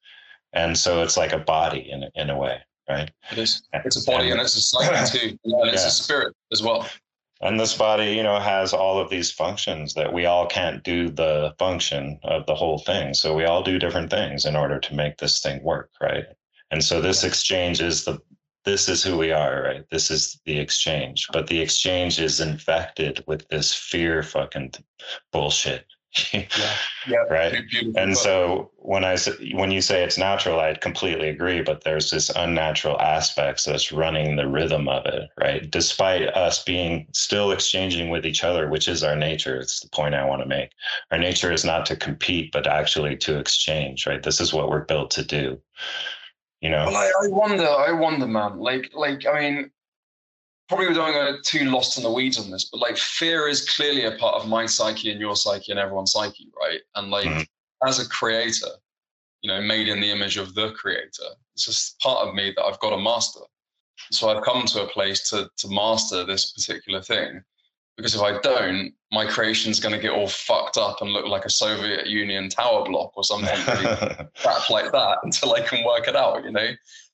[0.53, 2.59] and so it's like a body in, in a way
[2.89, 3.11] right?
[3.32, 3.61] It is.
[3.73, 5.38] It's a body and, and it's a psyche too.
[5.43, 5.88] And it's yeah.
[5.88, 6.88] a spirit as well.
[7.41, 11.09] And this body you know has all of these functions that we all can't do
[11.09, 13.13] the function of the whole thing.
[13.13, 16.25] So we all do different things in order to make this thing work right?
[16.71, 18.19] And so this exchange is the
[18.66, 19.86] this is who we are, right?
[19.89, 21.28] This is the exchange.
[21.32, 24.74] But the exchange is infected with this fear fucking
[25.32, 25.86] bullshit.
[26.34, 26.43] yeah,
[27.07, 27.55] yeah, right.
[27.95, 31.62] And so when I say when you say it's natural, I completely agree.
[31.62, 35.70] But there's this unnatural aspect that's running the rhythm of it, right?
[35.70, 39.57] Despite us being still exchanging with each other, which is our nature.
[39.57, 40.72] It's the point I want to make.
[41.12, 44.24] Our nature is not to compete, but actually to exchange, right?
[44.24, 45.62] This is what we're built to do
[46.62, 46.86] you know?
[46.86, 49.72] Well, I, I wonder i wonder man like like i mean
[50.68, 53.70] probably we don't go too lost in the weeds on this but like fear is
[53.70, 56.82] clearly a part of my psyche and your psyche and everyone's psyche right?
[56.95, 57.88] And like mm-hmm.
[57.88, 58.70] as a creator
[59.41, 62.64] you know made in the image of the creator it's just part of me that
[62.64, 63.41] i've got to master.
[64.12, 67.41] So i've come to a place to to master this particular thing
[68.00, 71.26] because if I don't, my creation is going to get all fucked up and look
[71.26, 73.97] like a Soviet Union tower block or something really
[74.41, 76.70] crap like that until I can work it out, you know.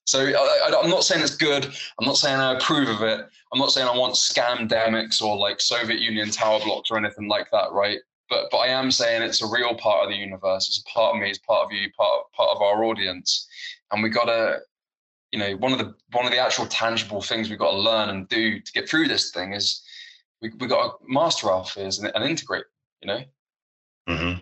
[0.06, 1.66] So I, am not saying it's good.
[1.66, 3.26] I'm not saying I approve of it.
[3.52, 7.28] I'm not saying I want scam demics or like Soviet Union tower blocks or anything
[7.28, 7.98] like that, right?
[8.30, 10.68] But but I am saying it's a real part of the universe.
[10.68, 11.32] It's a part of me.
[11.32, 11.92] It's part of you.
[11.94, 13.48] Part part of our audience,
[13.92, 14.60] and we gotta,
[15.32, 18.10] you know, one of the one of the actual tangible things we've got to learn
[18.10, 19.85] and do to get through this thing is
[20.42, 22.66] we we got to master our fears and, and integrate.
[23.02, 23.24] You know.
[24.10, 24.40] Mm-hmm.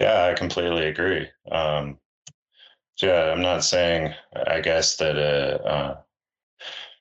[0.00, 1.28] Yeah, I completely agree.
[1.50, 1.98] Um,
[3.02, 4.14] yeah, I'm not saying.
[4.46, 5.18] I guess that.
[5.18, 5.96] Uh, uh,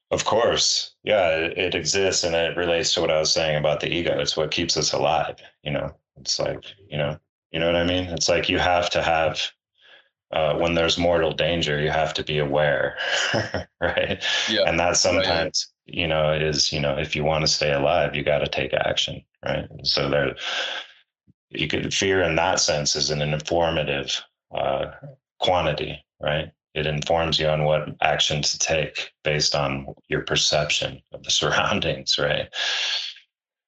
[0.10, 3.82] of course, yeah, it, it, exists, and it relates to what I was saying about
[3.82, 4.18] the ego.
[4.18, 5.36] It's what keeps us alive.
[5.64, 7.20] You know, it's like you know,
[7.52, 8.06] you know what I mean.
[8.06, 9.52] It's like you have to have
[10.32, 12.98] uh, when there's mortal danger, you have to be aware,
[13.82, 14.24] right?
[14.50, 14.64] Yeah.
[14.66, 15.70] And that sometimes.
[15.88, 18.73] You know, is you know, if you want to stay alive, you got to take
[18.73, 19.67] action, right?
[19.83, 20.35] So there,
[21.49, 24.21] you could fear in that sense is an informative
[24.55, 24.88] uh,
[25.39, 26.51] quantity, right?
[26.75, 32.17] It informs you on what action to take based on your perception of the surroundings,
[32.19, 32.49] right?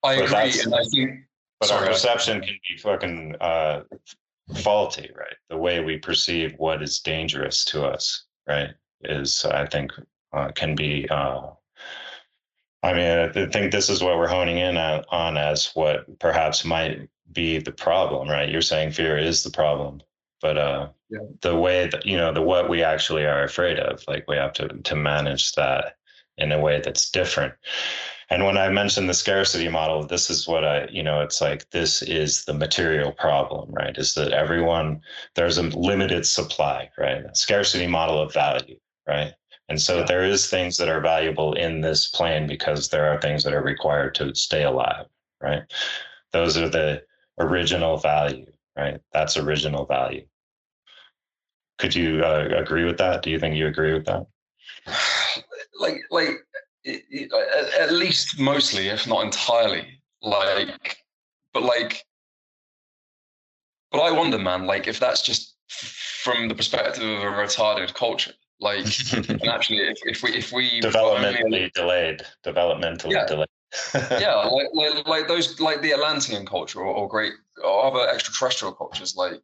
[0.04, 1.22] I but agree, and I think.
[1.60, 3.82] But sorry, our perception can be fucking uh,
[4.56, 5.36] faulty, right?
[5.50, 8.70] The way we perceive what is dangerous to us, right,
[9.04, 9.92] is I think
[10.34, 11.08] uh, can be.
[11.10, 11.52] Uh,
[12.82, 17.10] I mean, I think this is what we're honing in on as what perhaps might
[17.32, 18.50] be the problem, right?
[18.50, 20.02] You're saying fear is the problem,
[20.42, 21.20] but uh, yeah.
[21.42, 24.54] the way that you know the what we actually are afraid of, like we have
[24.54, 25.98] to to manage that
[26.38, 27.54] in a way that's different.
[28.32, 31.70] And when I mentioned the scarcity model, this is what I, you know, it's like
[31.72, 33.98] this is the material problem, right?
[33.98, 35.02] Is that everyone
[35.36, 37.26] there's a limited supply, right?
[37.26, 38.78] A scarcity model of value,
[39.08, 39.34] right?
[39.70, 40.06] And so yeah.
[40.06, 43.62] there is things that are valuable in this plane because there are things that are
[43.62, 45.06] required to stay alive,
[45.42, 45.62] right?
[46.32, 47.04] Those are the
[47.40, 49.00] original value, right?
[49.14, 50.26] That's original value.
[51.78, 53.22] Could you uh, agree with that?
[53.22, 54.26] Do you think you agree with that?
[55.82, 56.32] Like, like,
[56.86, 59.88] at least mostly, if not entirely.
[60.22, 60.98] Like,
[61.54, 62.04] but like,
[63.90, 64.66] but I wonder, man.
[64.66, 68.86] Like, if that's just from the perspective of a retarded culture, like,
[69.48, 73.48] actually, if, if we if we developmentally only, delayed, developmentally yeah, delayed.
[74.20, 77.34] yeah, like, like, like those like the Atlantean culture or, or great
[77.64, 79.42] or other extraterrestrial cultures, like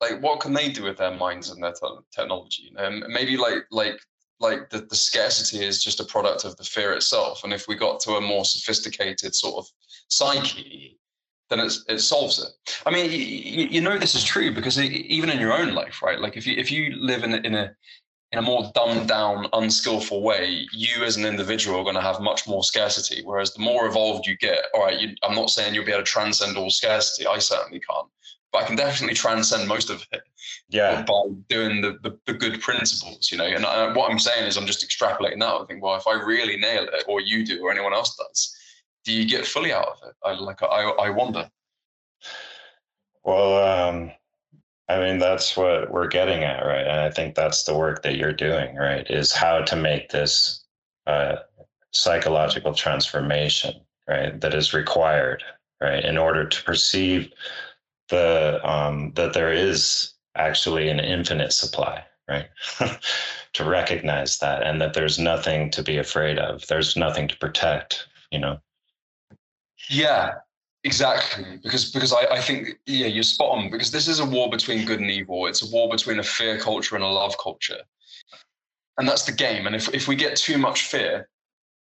[0.00, 2.72] like what can they do with their minds and their te- technology?
[2.76, 3.98] And maybe like like
[4.38, 7.42] like the, the scarcity is just a product of the fear itself.
[7.42, 9.66] And if we got to a more sophisticated sort of
[10.08, 10.98] psyche,
[11.48, 12.50] then it's, it solves it.
[12.84, 16.20] I mean, you, you know this is true because even in your own life, right?
[16.20, 17.74] Like if you if you live in in a
[18.32, 22.20] in a more dumbed down, unskillful way, you as an individual are going to have
[22.20, 23.22] much more scarcity.
[23.24, 26.02] Whereas the more evolved you get, all right, you, I'm not saying you'll be able
[26.02, 27.26] to transcend all scarcity.
[27.26, 28.08] I certainly can't,
[28.52, 30.22] but I can definitely transcend most of it.
[30.68, 31.02] Yeah.
[31.02, 33.44] By doing the, the, the good principles, you know.
[33.44, 35.60] And I, what I'm saying is, I'm just extrapolating that.
[35.60, 38.56] I think, well, if I really nail it, or you do, or anyone else does,
[39.04, 40.14] do you get fully out of it?
[40.24, 41.48] I like, I, I wonder.
[43.22, 44.10] Well, um,
[44.88, 46.86] I mean, that's what we're getting at, right?
[46.86, 49.08] And I think that's the work that you're doing, right?
[49.10, 50.64] Is how to make this
[51.06, 51.36] uh,
[51.90, 54.40] psychological transformation, right?
[54.40, 55.42] That is required,
[55.80, 57.32] right, in order to perceive
[58.08, 62.48] the um, that there is actually an infinite supply, right?
[63.54, 66.64] to recognize that, and that there's nothing to be afraid of.
[66.68, 68.60] There's nothing to protect, you know.
[69.88, 70.34] Yeah,
[70.86, 74.48] Exactly, because because I, I think yeah you're spot on because this is a war
[74.48, 75.46] between good and evil.
[75.48, 77.80] It's a war between a fear culture and a love culture,
[78.96, 79.66] and that's the game.
[79.66, 81.28] And if if we get too much fear,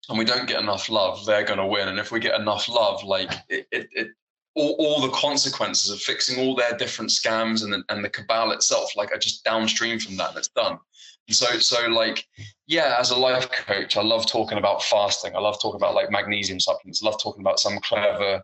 [0.10, 1.89] and we don't get enough love, they're going to win.
[1.89, 4.08] And if we get enough love, like it, it, it
[4.56, 8.52] all, all the consequences of fixing all their different scams and the, and the cabal
[8.52, 10.80] itself, like are just downstream from that, it's done.
[11.28, 12.26] And so so like
[12.66, 15.36] yeah, as a life coach, I love talking about fasting.
[15.36, 17.04] I love talking about like magnesium supplements.
[17.04, 18.41] I love talking about some clever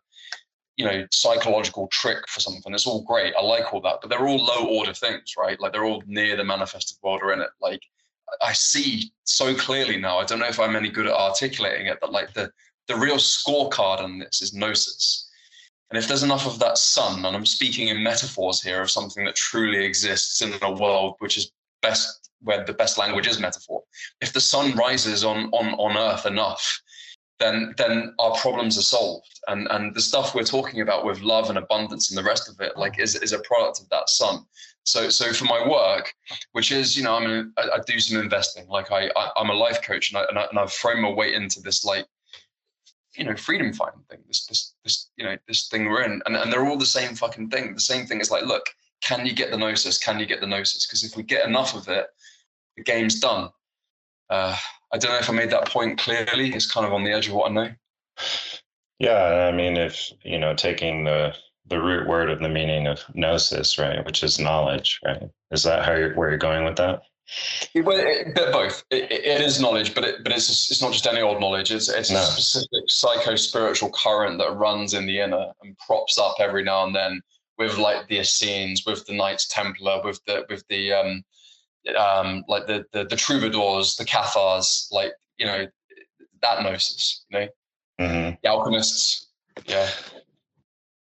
[0.75, 4.27] you know psychological trick for something it's all great i like all that but they're
[4.27, 5.59] all low order things right?
[5.59, 7.49] Like they're all near the manifested world or in it.
[7.61, 7.81] Like
[8.41, 11.99] i see so clearly now i don't know if i'm any good at articulating it
[12.01, 12.51] but like the
[12.87, 15.29] the real scorecard on this is gnosis.
[15.89, 19.23] And if there's enough of that sun and i'm speaking in metaphors here of something
[19.25, 21.51] that truly exists in a world which is
[21.81, 23.83] best where the best language is metaphor
[24.21, 26.81] if the sun rises on on on earth enough
[27.39, 29.39] then then our problems are solved.
[29.47, 32.59] And and the stuff we're talking about with love and abundance and the rest of
[32.59, 34.45] it, like is is a product of that sun.
[34.83, 36.13] So so for my work,
[36.51, 38.67] which is you know I mean I, do some investing.
[38.67, 41.09] Like I, I am a life coach and I, and I and I've thrown my
[41.09, 42.05] weight into this like
[43.15, 44.19] you know freedom finding thing.
[44.27, 47.15] This this this you know this thing we're in, and and they're all the same
[47.15, 47.73] fucking thing.
[47.73, 48.65] The same thing is like look,
[49.01, 49.97] can you get the gnosis?
[49.97, 50.85] Can you get the gnosis?
[50.85, 52.07] Because if we get enough of it,
[52.77, 53.49] the game's done.
[54.29, 54.55] Uh,
[54.91, 56.53] I don't know if I made that point clearly.
[56.53, 57.69] It's kind of on the edge of what I know.
[58.99, 61.35] Yeah, I mean, if you know, taking the
[61.67, 65.29] the root word of the meaning of gnosis, right, which is knowledge, right?
[65.51, 67.01] Is that how you're where you're going with that?
[67.75, 68.83] Well, it, both.
[68.91, 71.71] It, it is knowledge, but it, but it's just, it's not just any old knowledge.
[71.71, 72.19] It's it's no.
[72.19, 76.85] a specific psycho spiritual current that runs in the inner and props up every now
[76.85, 77.21] and then
[77.57, 81.23] with like the Essenes, with the Knights Templar, with the with the um,
[81.97, 85.67] um, like the, the, the troubadours, the Cathars, like you know
[86.41, 87.47] that gnosis, you know,
[87.99, 88.35] mm-hmm.
[88.41, 89.27] the alchemists,
[89.65, 89.89] yeah,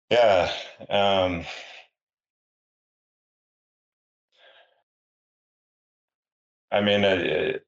[0.09, 0.51] yeah.
[0.89, 1.45] Um,
[6.71, 7.59] I mean, uh,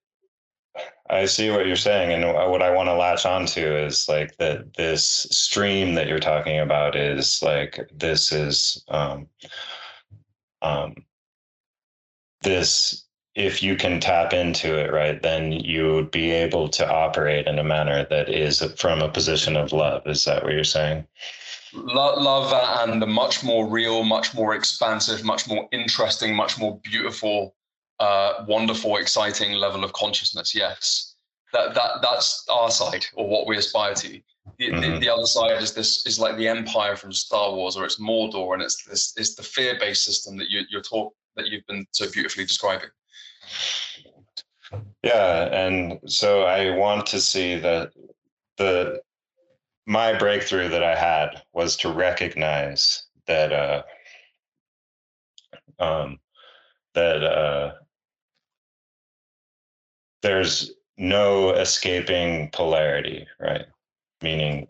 [1.09, 4.73] I see what you're saying, and what I want to latch onto is like that
[4.73, 9.27] this stream that you're talking about is like this is um,
[10.63, 10.95] um,
[12.45, 13.01] this.
[13.35, 17.59] If you can tap into it, right, then you would be able to operate in
[17.59, 20.03] a manner that is from a position of love.
[20.05, 21.05] Is that what you're saying?
[21.73, 22.53] Love
[22.89, 27.53] and the much more real, much more expansive, much more interesting, much more beautiful
[27.99, 30.53] uh, wonderful, exciting level of consciousness.
[30.53, 31.15] Yes,
[31.53, 34.21] that that that's our side or what we aspire to.
[34.59, 34.93] The, mm-hmm.
[34.93, 37.99] the, the, other side is this is like the empire from Star Wars, or it's
[37.99, 41.85] Mordor, and it's this is the fear-based system that you, you're talk that you've been
[41.91, 42.89] so beautifully describing.
[45.03, 47.91] Yeah, and so I want to see that
[48.57, 49.01] the
[49.85, 53.83] my breakthrough that I had was to recognize that uh,
[55.79, 56.19] um,
[56.95, 57.73] that uh,
[60.21, 63.65] there's no escaping polarity, right?
[64.21, 64.67] Meaning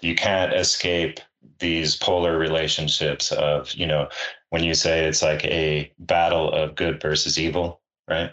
[0.00, 1.20] you can't escape
[1.58, 4.08] these polar relationships of, you know,
[4.52, 8.32] when you say it's like a battle of good versus evil, right?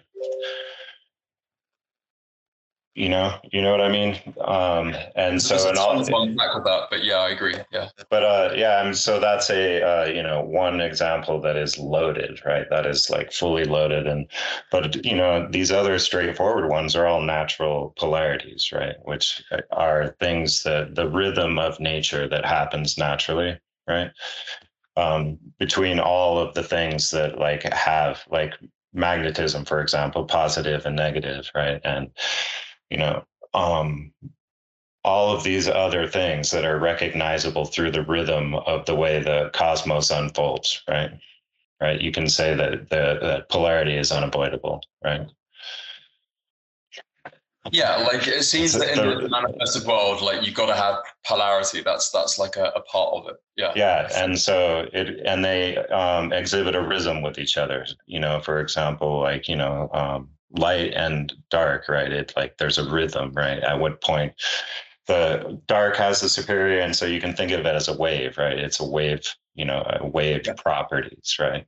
[3.00, 4.18] you know you know what i mean?
[4.44, 5.96] Um and so and all
[6.36, 7.56] back with that but yeah i agree.
[7.72, 7.88] Yeah.
[8.10, 12.42] But uh yeah and so that's a uh you know one example that is loaded
[12.46, 12.66] right?
[12.70, 14.28] That is like fully loaded and
[14.70, 18.96] but you know these other straightforward ones are all natural polarities right?
[19.04, 19.42] Which
[19.72, 23.58] are things that the rhythm of nature that happens naturally
[23.88, 24.12] right
[24.98, 28.54] um between all of the things that like have like
[28.94, 31.82] magnetism for example positive and negative right?
[31.84, 32.10] And
[32.90, 33.24] you know
[33.54, 34.12] um,
[35.04, 39.50] all of these other things that are recognizable through the rhythm of the way the
[39.54, 41.12] cosmos unfolds right?
[41.82, 42.02] Right?
[42.02, 45.28] You can say that the that polarity is unavoidable right
[47.72, 50.96] yeah like it seems that in the manifested world like you've got to have
[51.26, 55.44] polarity that's that's like a, a part of it yeah yeah and so it and
[55.44, 59.90] they um, exhibit a rhythm with each other you know for example like you know
[59.94, 62.12] um, light and dark, right?
[62.12, 63.60] It like there's a rhythm, right?
[63.60, 64.34] At what point
[65.08, 68.38] the dark has the superior, and so you can think of it as a wave,
[68.38, 68.58] right?
[68.58, 69.22] It's a wave,
[69.56, 70.54] you know, a wave yeah.
[70.54, 71.66] properties, right?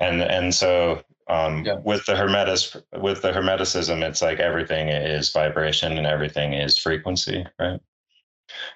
[0.00, 1.76] And and so um, yeah.
[1.84, 7.46] with the hermetis with the hermeticism, it's like everything is vibration and everything is frequency,
[7.58, 7.80] right?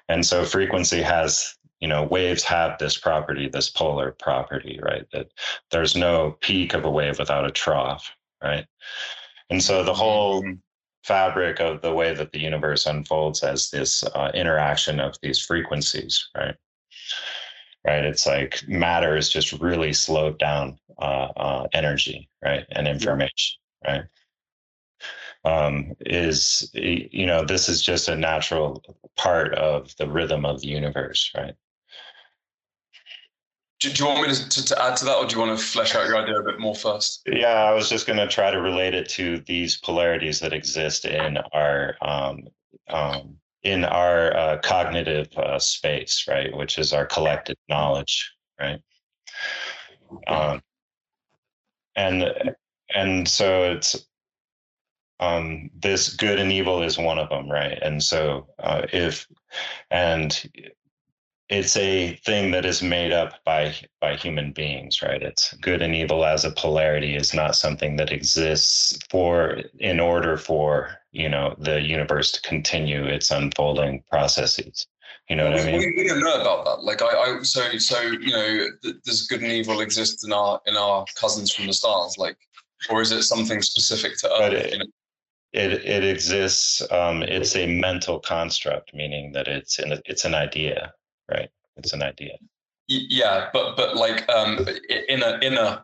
[0.09, 5.27] And so frequency has you know waves have this property this polar property right that
[5.69, 8.09] there's no peak of a wave without a trough
[8.43, 8.65] right?
[9.49, 10.53] And so the whole mm-hmm.
[11.03, 16.29] fabric of the way that the universe unfolds as this uh, interaction of these frequencies,
[16.35, 16.55] right?
[17.85, 18.05] Right.
[18.05, 24.03] It's like matter is just really slowed down uh, uh, energy, right, and information, right.
[25.45, 28.81] Um, is you know this is just a natural
[29.17, 31.55] part of the rhythm of the universe, right?
[33.81, 35.59] Do, do, you want me to, to, to, add to that, or do you want
[35.59, 37.23] to flesh out your idea a bit more first?
[37.25, 41.03] Yeah, I was just going to try to relate it to these polarities that exist
[41.03, 42.47] in our um,
[42.87, 48.79] um, in our uh, cognitive uh, space, right, which is our collective knowledge, right?
[50.27, 50.61] Um,
[51.95, 52.55] and
[52.93, 54.07] and so it's
[55.19, 57.79] um, this good and evil is one of them, right?
[57.81, 59.25] And so uh, if
[59.89, 60.49] and
[61.49, 65.93] it's a thing that is made up by by human beings right it's good and
[65.93, 71.55] evil as a polarity is not something that exists for in order for you know
[71.59, 74.87] the universe to continue its unfolding processes
[75.29, 75.79] you know what I mean?
[75.79, 76.83] We, we, don't know about that.
[76.83, 80.59] Like I, I, so so you know, th- does good and evil exist in our
[80.65, 82.17] in our cousins from the stars?
[82.17, 82.37] Like,
[82.89, 84.53] or is it something specific to Earth?
[84.53, 84.85] It, you know?
[85.53, 86.81] it it exists.
[86.91, 90.93] Um, it's a mental construct, meaning that it's an it's an idea,
[91.31, 91.49] right?
[91.77, 92.33] It's an idea.
[92.87, 94.59] Yeah, but but like um,
[95.07, 95.83] inner inner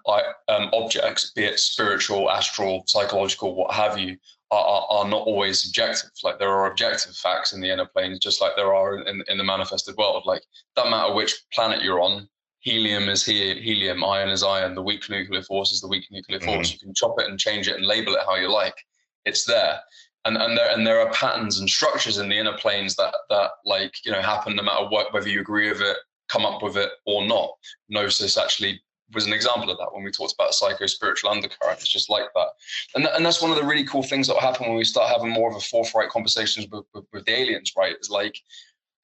[0.50, 4.18] um, objects, be it spiritual, astral, psychological, what have you,
[4.52, 6.10] are, are, are, not always subjective.
[6.24, 9.38] Like there are objective facts in the inner planes, just like there are in, in
[9.38, 10.24] the manifested world.
[10.26, 10.44] Like
[10.76, 12.28] doesn't matter which planet you're on,
[12.60, 16.42] helium is here, helium, iron is iron, the weak nuclear force is the weak nuclear
[16.42, 16.68] force.
[16.68, 16.74] Mm-hmm.
[16.74, 18.76] You can chop it and change it and label it how you like.
[19.24, 19.80] It's there
[20.26, 23.52] and and there and there are patterns and structures in the inner planes that that
[23.66, 25.98] like you know happen no matter what whether you agree with it
[26.30, 27.52] come up with it or not
[27.90, 28.82] gnosis actually
[29.14, 32.26] was an example of that when we talked about psycho spiritual undercurrent it's just like
[32.36, 32.50] that
[32.96, 34.84] and, th- and that's one of the really cool things that will happen when we
[34.84, 38.40] start having more of a forthright conversations with, with, with the aliens right it's like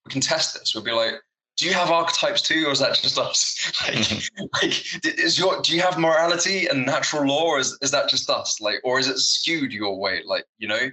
[0.05, 1.15] we can test this we'll be like
[1.57, 3.71] do you have archetypes too, or is that just us?
[3.88, 8.09] like, like, is your do you have morality and natural law, or is, is that
[8.09, 8.59] just us?
[8.59, 10.21] Like, or is it skewed your way?
[10.26, 10.89] Like, you know,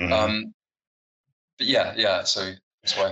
[0.00, 0.12] Mm-hmm.
[0.12, 0.54] Um,
[1.58, 2.24] but yeah, yeah.
[2.24, 2.52] So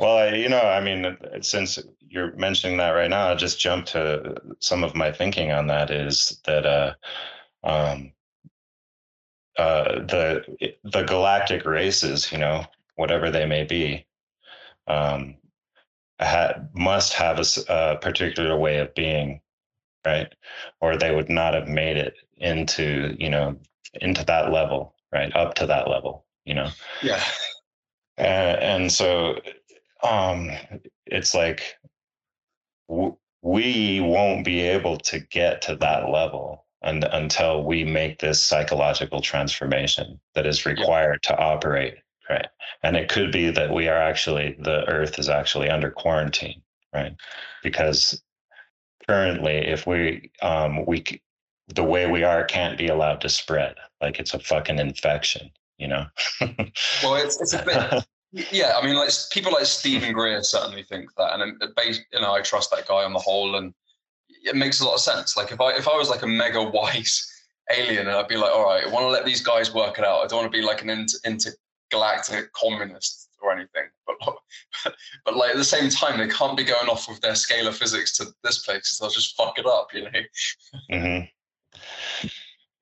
[0.01, 3.87] well, I, you know, I mean, since you're mentioning that right now, I'll just jump
[3.87, 6.95] to some of my thinking on that is that uh,
[7.64, 8.12] um,
[9.59, 10.45] uh, the
[10.85, 12.64] the galactic races, you know,
[12.97, 14.07] whatever they may be,
[14.87, 15.37] um,
[16.20, 19.41] ha- must have a, a particular way of being,
[20.05, 20.33] right?
[20.81, 23.57] Or they would not have made it into, you know,
[23.95, 25.35] into that level, right?
[25.35, 26.68] Up to that level, you know.
[27.03, 27.23] Yeah.
[28.18, 29.37] And so
[30.03, 30.51] um,
[31.07, 31.77] it's like
[32.89, 38.43] w- we won't be able to get to that level and, until we make this
[38.43, 41.37] psychological transformation that is required yeah.
[41.37, 41.97] to operate
[42.31, 42.47] right?
[42.83, 46.63] And it could be that we are actually the earth is actually under quarantine
[46.95, 47.15] right?
[47.63, 48.23] Because
[49.09, 51.05] currently if we um we
[51.75, 55.89] the way we are can't be allowed to spread like it's a fucking infection you
[55.89, 56.07] know?
[57.03, 61.14] Well it's, it's a bit Yeah, I mean, like people like Steven Greer certainly think
[61.16, 63.74] that, and based, you know, I trust that guy on the whole, and
[64.45, 65.37] it makes a lot of sense.
[65.37, 67.28] Like if I if I was like a mega wise
[67.70, 70.05] alien, and I'd be like, all right, I want to let these guys work it
[70.05, 70.24] out.
[70.24, 71.51] I don't want to be like an inter-
[71.93, 74.16] intergalactic communist or anything, but
[75.24, 78.16] but like at the same time, they can't be going off with their scalar physics
[78.16, 78.99] to this place.
[78.99, 80.11] They'll just fuck it up, you know.
[80.91, 82.28] Mm-hmm.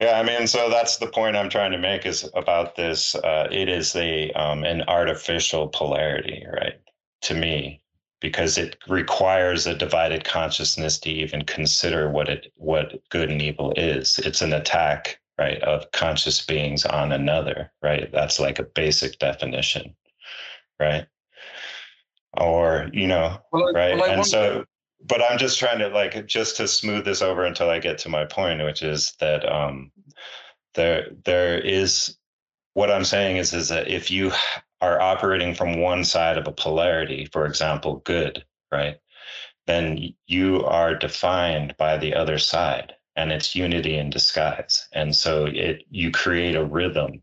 [0.01, 3.15] Yeah, I mean, so that's the point I'm trying to make is about this.
[3.15, 6.81] Uh, it is a um, an artificial polarity, right?
[7.23, 7.83] To me,
[8.21, 13.75] because it requires a divided consciousness to even consider what it what good and evil
[13.77, 14.19] is.
[14.21, 18.11] It's an attack, right, of conscious beings on another, right?
[18.11, 19.95] That's like a basic definition,
[20.81, 21.07] right?
[22.39, 23.99] Or you know, well, right?
[23.99, 24.65] Well, and so
[25.07, 28.09] but I'm just trying to like just to smooth this over until I get to
[28.09, 29.91] my point, which is that um,
[30.75, 32.17] there there is
[32.75, 34.33] what I'm saying is is that if you
[34.81, 38.97] are operating from one side of a polarity, for example, good, right,
[39.67, 45.47] then you are defined by the other side, and it's unity in disguise, and so
[45.47, 47.23] it you create a rhythm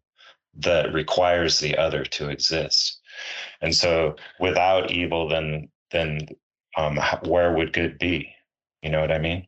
[0.56, 3.02] that requires the other to exist,
[3.62, 6.20] and so without evil, then then
[6.78, 8.34] um, where would good be?
[8.82, 9.48] You know what I mean?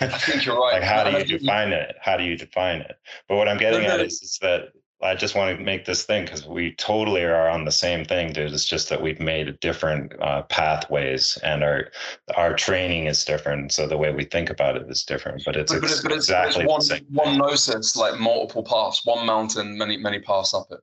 [0.00, 0.80] I think you're right.
[0.80, 1.94] like, how do you define it?
[2.00, 2.96] How do you define it?
[3.28, 6.24] But what I'm getting at is, is that I just want to make this thing
[6.24, 8.52] because we totally are on the same thing, dude.
[8.52, 11.90] It's just that we've made different uh, pathways, and our
[12.36, 15.42] our training is different, so the way we think about it is different.
[15.44, 19.26] But it's, but, ex- but it's exactly it's one, one gnosis, like multiple paths, one
[19.26, 20.80] mountain, many many paths up it.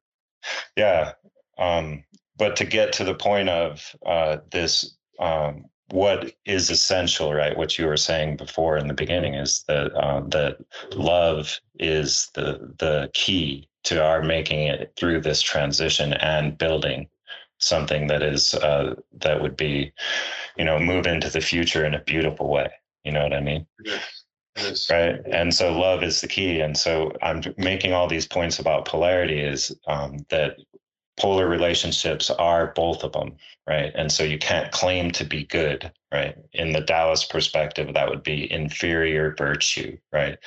[0.76, 1.14] Yeah,
[1.58, 2.04] um,
[2.38, 7.58] but to get to the point of uh, this um, what is essential, right?
[7.58, 10.58] What you were saying before in the beginning is that uh, that
[10.94, 17.08] love is the the key to our making it through this transition and building
[17.60, 19.92] something that is uh, that would be,
[20.58, 22.70] you know, move into the future in a beautiful way.
[23.04, 23.66] You know what I mean?
[23.84, 24.90] Yes.
[24.90, 25.22] Right.
[25.32, 26.60] And so love is the key.
[26.60, 30.58] And so I'm making all these points about polarity is um, that
[31.20, 33.36] polar relationships are both of them,
[33.68, 33.92] right?
[33.96, 36.36] And so you can't claim to be good, right?
[36.54, 40.38] In the Taoist perspective, that would be inferior virtue, right?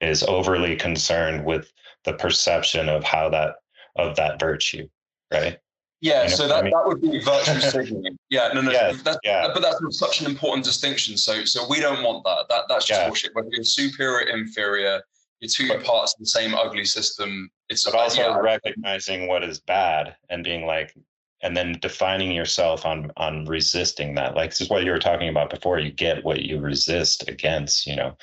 [0.00, 1.72] Is overly concerned with
[2.04, 3.56] the perception of how that
[3.96, 4.88] of that virtue,
[5.32, 5.58] right?
[6.00, 6.72] Yeah, you know so that, I mean?
[6.72, 8.16] that would be virtue signaling.
[8.30, 9.48] Yeah, no, no, yeah, that's, yeah.
[9.52, 11.16] but that's such an important distinction.
[11.16, 12.46] So, so we don't want that.
[12.48, 13.08] That that's just yeah.
[13.08, 13.34] bullshit.
[13.34, 15.02] Whether you're superior, inferior,
[15.40, 17.50] you're two but, parts of the same ugly system.
[17.68, 18.38] It's but also yeah.
[18.38, 20.94] recognizing what is bad and being like,
[21.42, 24.34] and then defining yourself on on resisting that.
[24.34, 25.78] Like this is what you were talking about before.
[25.78, 27.86] You get what you resist against.
[27.86, 28.16] You know,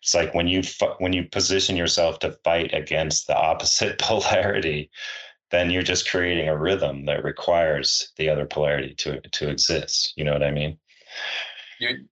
[0.00, 0.62] it's like when you
[0.98, 4.90] when you position yourself to fight against the opposite polarity,
[5.50, 10.12] then you're just creating a rhythm that requires the other polarity to to exist.
[10.16, 10.78] You know what I mean?
[11.80, 12.06] You,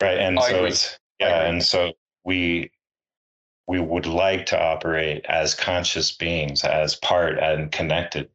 [0.00, 0.68] right, and I so agree.
[0.68, 1.92] it's yeah, and so
[2.24, 2.70] we
[3.66, 8.28] we would like to operate as conscious beings, as part and connected,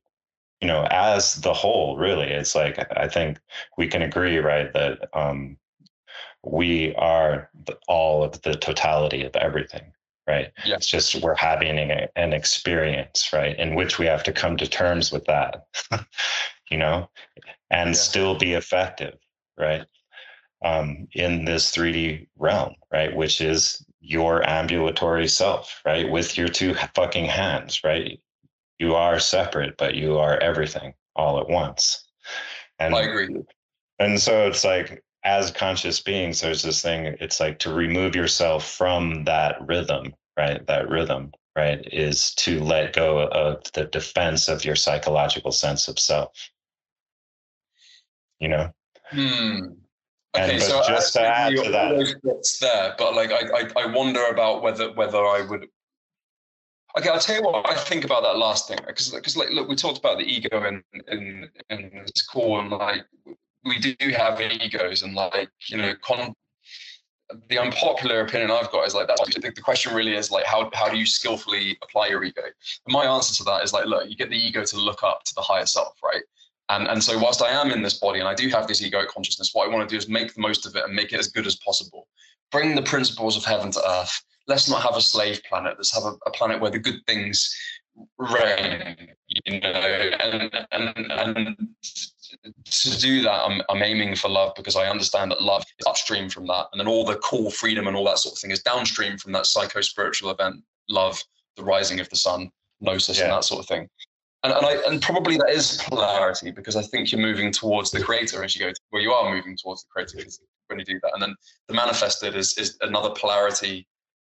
[0.61, 2.27] you know, as the whole, really.
[2.27, 3.39] It's like, I think
[3.77, 5.57] we can agree, right, that um,
[6.43, 9.91] we are the, all of the totality of everything,
[10.27, 10.51] right?
[10.63, 10.75] Yeah.
[10.75, 14.67] It's just we're having an, an experience, right, in which we have to come to
[14.67, 15.65] terms with that,
[16.71, 17.09] you know,
[17.71, 17.93] and yeah.
[17.93, 19.17] still be effective,
[19.57, 19.85] right?
[20.63, 23.15] Um, in this 3D realm, right?
[23.15, 26.09] Which is your ambulatory self, right?
[26.09, 28.19] With your two fucking hands, right?
[28.79, 32.07] You are separate, but you are everything all at once.
[32.79, 33.35] And I agree.
[33.99, 38.69] And so it's like, as conscious beings, there's this thing, it's like to remove yourself
[38.69, 40.65] from that rhythm, right?
[40.67, 45.97] That rhythm right, is to let go of the defense of your psychological sense of
[45.97, 46.49] self.
[48.39, 48.73] You know?
[49.09, 49.59] Hmm.
[50.37, 53.41] And Okay, but so just to I, add to that, those there, but like I,
[53.59, 55.67] I, I wonder about whether whether I would.
[56.97, 59.67] Okay, I'll tell you what I think about that last thing because because like look,
[59.67, 63.05] we talked about the ego in in in this call and like
[63.63, 66.33] we do have egos and like you know con.
[67.49, 69.17] The unpopular opinion I've got is like that.
[69.17, 72.43] The, the question really is like how how do you skillfully apply your ego?
[72.43, 75.23] And my answer to that is like look, you get the ego to look up
[75.23, 76.21] to the higher self, right?
[76.69, 79.07] And, and so whilst I am in this body and I do have this egoic
[79.07, 81.19] consciousness, what I want to do is make the most of it and make it
[81.19, 82.07] as good as possible.
[82.51, 84.21] Bring the principles of heaven to earth.
[84.47, 85.75] Let's not have a slave planet.
[85.77, 87.55] Let's have a, a planet where the good things
[88.17, 88.95] reign,
[89.27, 91.57] you know, and, and, and
[92.65, 96.29] to do that, I'm, I'm aiming for love because I understand that love is upstream
[96.29, 96.67] from that.
[96.71, 99.31] And then all the core freedom and all that sort of thing is downstream from
[99.33, 101.23] that psycho spiritual event, love,
[101.55, 102.49] the rising of the sun,
[102.81, 103.87] gnosis, and that sort of thing
[104.45, 108.01] and and, I, and probably that is polarity because I think you're moving towards the
[108.01, 108.71] creator as you go.
[108.71, 110.29] To, well, you are moving towards the creator
[110.67, 111.35] when you do that, and then
[111.67, 113.87] the manifested is is another polarity.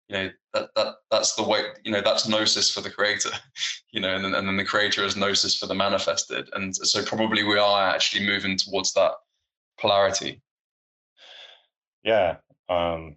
[0.09, 1.63] You know that that that's the way.
[1.85, 3.31] You know that's gnosis for the creator.
[3.93, 7.05] You know, and then and then the creator is gnosis for the manifested, and so
[7.05, 9.15] probably we are actually moving towards that
[9.81, 10.41] polarity.
[12.05, 12.37] yeah.
[12.69, 13.17] Um,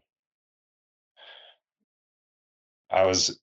[2.90, 3.40] I was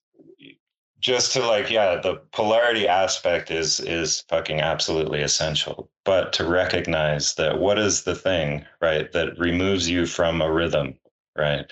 [1.00, 5.90] just to like, yeah, the polarity aspect is is fucking absolutely essential.
[6.04, 10.94] But to recognize that what is the thing, right, that removes you from a rhythm,
[11.36, 11.66] right,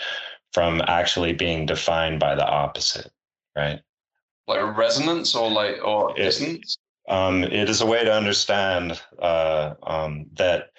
[0.52, 3.10] from actually being defined by the opposite,
[3.56, 3.80] right?
[4.46, 6.78] Like resonance or like or It- dissonance.
[7.08, 10.70] um, it is a way to understand uh, um, that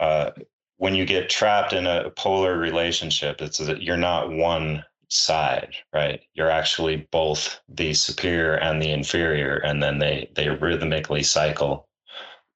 [0.00, 0.30] uh,
[0.78, 6.20] when you get trapped in a polar relationship, it's that you're not one side, right?
[6.34, 11.88] You're actually both the superior and the inferior, and then they they rhythmically cycle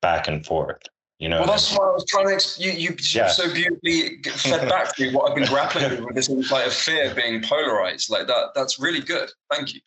[0.00, 0.80] back and forth.
[1.18, 1.78] You know, Well, I that's mean?
[1.78, 2.34] why I was trying to.
[2.34, 3.28] ex- You, you Yeah.
[3.28, 6.74] so beautifully fed back to me what I've been grappling with, with this insight of
[6.74, 8.10] fear being polarized.
[8.10, 8.48] Like that.
[8.54, 9.30] That's really good.
[9.52, 9.80] Thank you.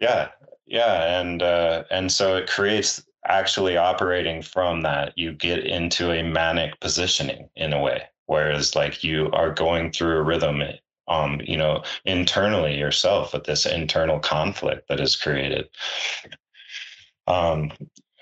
[0.00, 0.28] yeah,
[0.66, 5.12] yeah, and uh, and so it creates actually operating from that.
[5.16, 10.16] You get into a manic positioning in a way, whereas like you are going through
[10.16, 10.62] a rhythm
[11.10, 15.68] um, you know, internally yourself with this internal conflict that is created.
[17.26, 17.72] Um,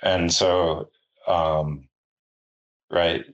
[0.03, 0.89] and so,
[1.27, 1.89] um,
[2.91, 3.25] right,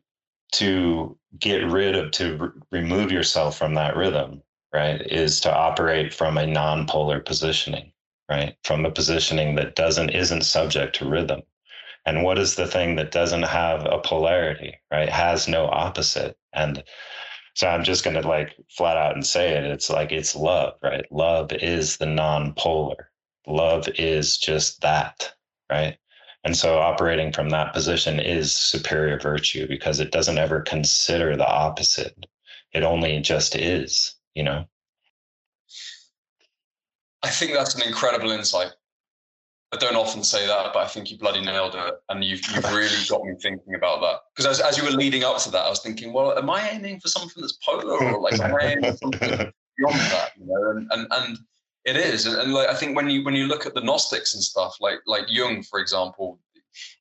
[0.53, 4.43] to get rid of, to remove yourself from that rhythm,
[4.73, 7.93] right, is to operate from a non-polar positioning,
[8.29, 11.43] right, from a positioning that doesn't, isn't subject to rhythm.
[12.07, 16.37] And what is the thing that doesn't have a polarity, right, has no opposite?
[16.53, 16.85] And
[17.55, 19.65] so I'm just going to like flat out and say it.
[19.65, 21.07] It's like it's love, right?
[21.11, 23.11] Love is the non-polar.
[23.47, 25.33] Love is just that,
[25.71, 25.97] right?
[26.45, 31.47] And so operating from that position is superior virtue because it doesn't ever consider the
[31.47, 32.27] opposite.
[32.73, 34.67] It only just is, you know?
[37.23, 38.73] I think that's an incredible insight.
[39.75, 42.65] I don't often say that, but I think you bloody nailed it, and you've you've
[42.73, 44.21] really got me thinking about that.
[44.35, 46.71] Because as, as you were leading up to that, I was thinking, well, am I
[46.71, 49.21] aiming for something that's polar, or like am I aiming for something
[49.77, 50.31] beyond that?
[50.39, 51.39] You know, and and, and
[51.85, 54.35] it is, and, and like I think when you when you look at the Gnostics
[54.35, 56.39] and stuff, like like Jung, for example,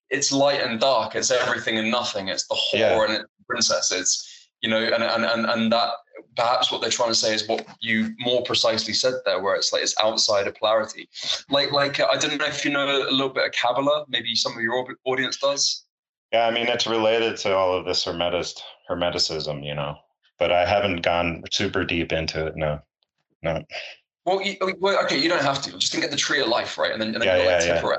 [0.10, 3.04] it's light and dark, it's everything and nothing, it's the whore Yeah.
[3.04, 5.92] and it's the princess, it's you know, and and and and that
[6.36, 9.72] perhaps what they're trying to say is what you more precisely said there, where it's
[9.72, 11.10] like it's outside of polarity.
[11.50, 14.56] Like like I don't know if you know a little bit of Kabbalah, maybe some
[14.56, 15.86] of your audience does.
[16.32, 19.96] Yeah, I mean, it's related to all of this hermetist, hermeticism, you know,
[20.40, 22.56] but I haven't gone super deep into it.
[22.56, 22.80] No,
[23.44, 23.64] no.
[24.26, 25.78] Well, you, well, okay, you don't have to.
[25.78, 26.92] Just think of the tree of life, right?
[26.92, 27.98] And then, and then Yeah, yeah, yeah.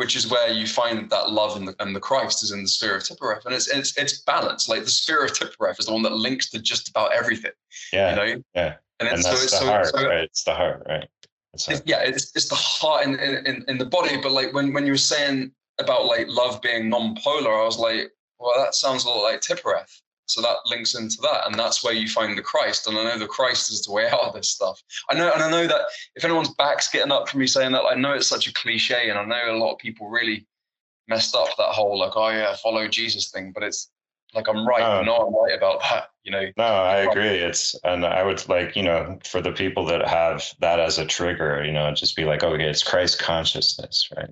[0.00, 2.68] Which is where you find that love and the, and the Christ is in the
[2.68, 3.44] sphere of Tiphareth.
[3.44, 4.66] And it's, it's, it's balanced.
[4.66, 7.50] Like the sphere of Tiphareth is the one that links to just about everything,
[7.92, 8.08] Yeah.
[8.10, 8.42] you know?
[8.54, 8.74] yeah.
[8.98, 10.24] And, And so, it's, the so, heart, so right?
[10.24, 11.06] It's the heart, right?
[11.52, 14.16] It's it's, yeah, it's, it's the heart in, in, in the body.
[14.22, 18.10] But like when, when you were saying about like love being non-polar, I was like,
[18.38, 20.00] well, that sounds a lot like Tiphareth.
[20.30, 22.86] So that links into that, and that's where you find the Christ.
[22.86, 24.82] And I know the Christ is the way out of this stuff.
[25.10, 25.82] I know, and I know that
[26.16, 29.10] if anyone's back's getting up from me saying that, I know it's such a cliche,
[29.10, 30.46] and I know a lot of people really
[31.08, 33.52] messed up that whole like, oh yeah, follow Jesus thing.
[33.52, 33.90] But it's
[34.34, 34.82] like I'm right.
[34.82, 35.00] Oh.
[35.00, 36.10] I know I'm right about that.
[36.22, 37.26] You know, No, I agree.
[37.26, 41.06] It's and I would like you know for the people that have that as a
[41.06, 44.30] trigger, you know, just be like, oh, okay, it's Christ consciousness, right?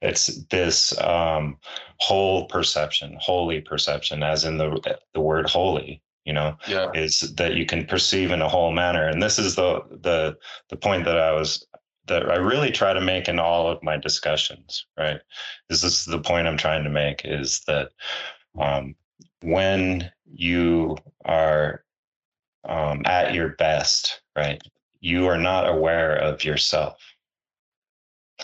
[0.00, 1.56] It's this um,
[1.98, 6.02] whole perception, holy perception, as in the the word holy.
[6.24, 9.54] You know, yeah, is that you can perceive in a whole manner, and this is
[9.54, 10.36] the the
[10.70, 11.66] the point that I was
[12.06, 15.20] that I really try to make in all of my discussions, right?
[15.68, 17.90] This is the point I'm trying to make is that
[18.58, 18.94] um,
[19.42, 21.84] when you are
[22.68, 24.62] um, at your best, right,
[25.00, 26.98] you are not aware of yourself.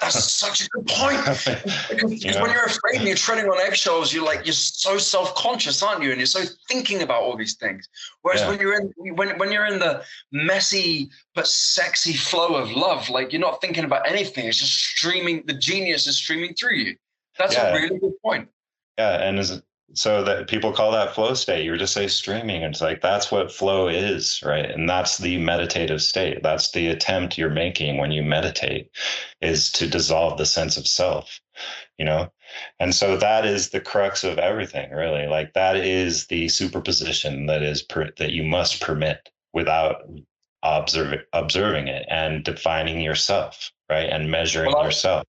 [0.00, 1.20] That's such a good point.
[1.90, 2.42] Because, know?
[2.42, 6.10] when you're afraid and you're treading on eggshells, you're like you're so self-conscious, aren't you?
[6.10, 7.88] And you're so thinking about all these things.
[8.22, 8.48] Whereas yeah.
[8.50, 13.32] when you're in when when you're in the messy but sexy flow of love, like
[13.32, 14.46] you're not thinking about anything.
[14.46, 15.42] It's just streaming.
[15.46, 16.96] The genius is streaming through you.
[17.38, 17.68] That's yeah.
[17.68, 18.48] a really good point.
[18.98, 19.60] Yeah, and as
[19.94, 21.64] so that people call that flow state.
[21.64, 22.62] You were just say streaming.
[22.62, 24.70] It's like that's what flow is right?
[24.70, 26.42] And that's the meditative state.
[26.42, 28.90] That's the attempt you're making when you meditate
[29.40, 31.40] is to dissolve the sense of self
[31.98, 32.32] you know?
[32.80, 35.26] And so that is the crux of everything really.
[35.26, 39.96] Like that is the superposition that is per, that you must permit without
[40.62, 44.08] observe, observing it and defining yourself right?
[44.08, 45.24] And measuring well, yourself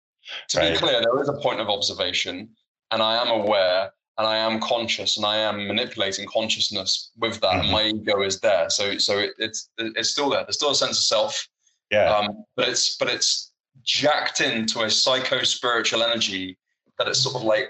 [0.50, 0.74] to right?
[0.74, 2.50] be clear there is a point of observation
[2.92, 7.54] and i am aware and I am conscious and I am manipulating consciousness with that.
[7.54, 7.72] Mm-hmm.
[7.72, 10.44] my ego is there, so so it, it's it's still there.
[10.44, 11.48] There's still a sense of self.
[11.92, 12.14] Yeah.
[12.14, 13.54] Um, but it's but it's
[13.84, 16.58] jacked into a psycho spiritual energy
[16.98, 17.70] that it's sort of like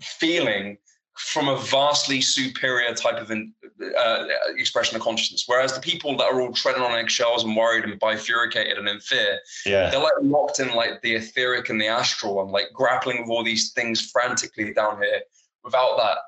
[0.00, 0.78] feeling
[1.16, 3.50] from a vastly superior type of in,
[3.98, 4.26] uh,
[4.58, 5.44] expression of consciousness.
[5.46, 9.00] Whereas the people that are all treading on eggshells and worried and bifurcated and in
[9.00, 9.88] fear, yeah.
[9.88, 13.42] they're like locked in like the etheric and the astral and like grappling with all
[13.42, 15.22] these things frantically down here
[15.66, 16.18] without that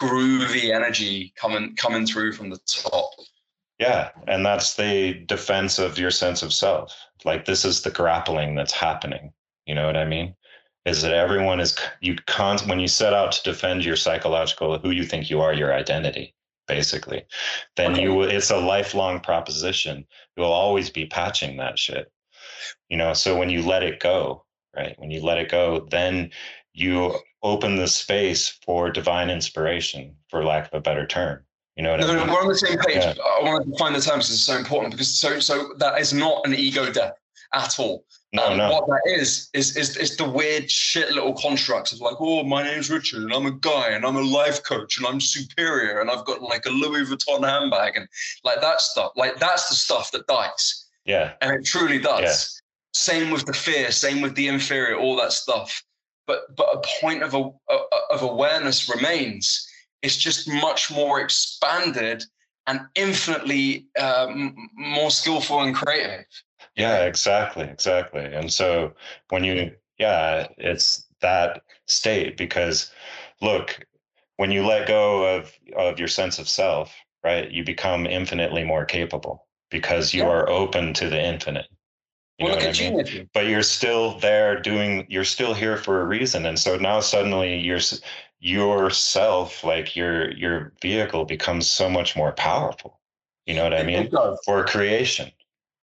[0.00, 3.10] groovy energy coming coming through from the top.
[3.78, 6.94] Yeah, and that's the defense of your sense of self.
[7.24, 9.32] Like this is the grappling that's happening.
[9.66, 10.34] You know what I mean?
[10.84, 14.90] Is that everyone is you con when you set out to defend your psychological who
[14.90, 16.34] you think you are, your identity,
[16.66, 17.24] basically,
[17.76, 18.02] then okay.
[18.02, 20.06] you it's a lifelong proposition.
[20.36, 22.10] You'll always be patching that shit.
[22.88, 24.44] You know, so when you let it go,
[24.74, 24.98] right?
[24.98, 26.30] When you let it go, then
[26.78, 31.44] you open the space for divine inspiration, for lack of a better term.
[31.76, 32.26] You know what no, I mean?
[32.26, 32.96] No, We're on the same page.
[32.96, 33.14] Yeah.
[33.22, 36.12] I want to define the terms because it's so important because so so that is
[36.12, 37.14] not an ego death
[37.54, 38.04] at all.
[38.32, 38.70] No, um, no.
[38.70, 42.64] What that is is is is the weird shit little constructs of like, oh, my
[42.64, 46.10] name's Richard and I'm a guy and I'm a life coach and I'm superior and
[46.10, 48.08] I've got like a Louis Vuitton handbag and
[48.42, 49.12] like that stuff.
[49.14, 50.86] Like that's the stuff that dies.
[51.04, 51.34] Yeah.
[51.40, 52.22] And it truly does.
[52.22, 52.60] Yeah.
[52.92, 55.84] Same with the fear, same with the inferior, all that stuff
[56.28, 57.50] but but a point of a,
[58.10, 59.66] of awareness remains.
[60.02, 62.22] It's just much more expanded
[62.68, 66.26] and infinitely um, more skillful and creative.
[66.76, 68.24] Yeah, exactly, exactly.
[68.24, 68.92] And so
[69.30, 72.92] when you, yeah, it's that state because,
[73.40, 73.84] look,
[74.36, 78.84] when you let go of of your sense of self, right, you become infinitely more
[78.84, 80.28] capable because you yeah.
[80.28, 81.66] are open to the infinite.
[82.38, 83.30] You well, know what I mean?
[83.34, 85.06] But you're still there doing.
[85.08, 87.80] You're still here for a reason, and so now suddenly you're
[88.38, 93.00] yourself, like your your vehicle, becomes so much more powerful.
[93.46, 94.10] You know what I mean?
[94.44, 95.32] For creation.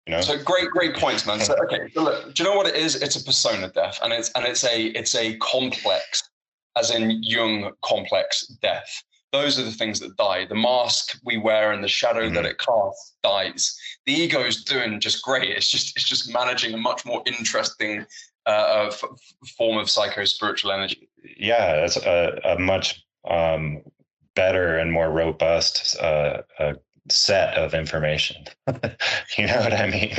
[0.07, 0.21] You know?
[0.21, 1.41] So great, great points, man.
[1.41, 2.95] So okay, so look, do you know what it is?
[3.03, 6.23] It's a persona death, and it's and it's a it's a complex,
[6.77, 9.03] as in Jung complex death
[9.35, 10.47] those are the things that die.
[10.47, 12.37] The mask we wear and the shadow mm-hmm.
[12.37, 13.77] that it casts dies.
[14.07, 15.51] The ego is doing just great.
[15.51, 18.07] It's just it's just managing a much more interesting
[18.47, 19.03] uh, f-
[19.57, 21.09] form of psycho spiritual energy.
[21.37, 23.83] Yeah, it's a, a much um,
[24.37, 26.75] better and more robust uh, uh,
[27.11, 28.45] set of information.
[29.37, 30.15] you know what I mean?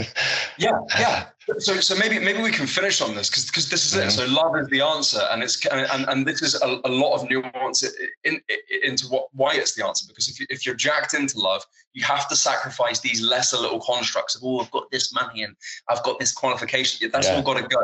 [0.57, 1.27] Yeah, yeah.
[1.59, 4.07] So, so maybe maybe we can finish on this because because this is mm-hmm.
[4.07, 4.11] it.
[4.11, 7.29] So love is the answer, and it's and and this is a, a lot of
[7.29, 7.91] nuance in,
[8.23, 8.41] in,
[8.83, 10.05] into what why it's the answer.
[10.07, 13.79] Because if you, if you're jacked into love, you have to sacrifice these lesser little
[13.79, 15.55] constructs of oh, I've got this money and
[15.87, 17.09] I've got this qualification.
[17.11, 17.35] That's yeah.
[17.35, 17.83] all got to go.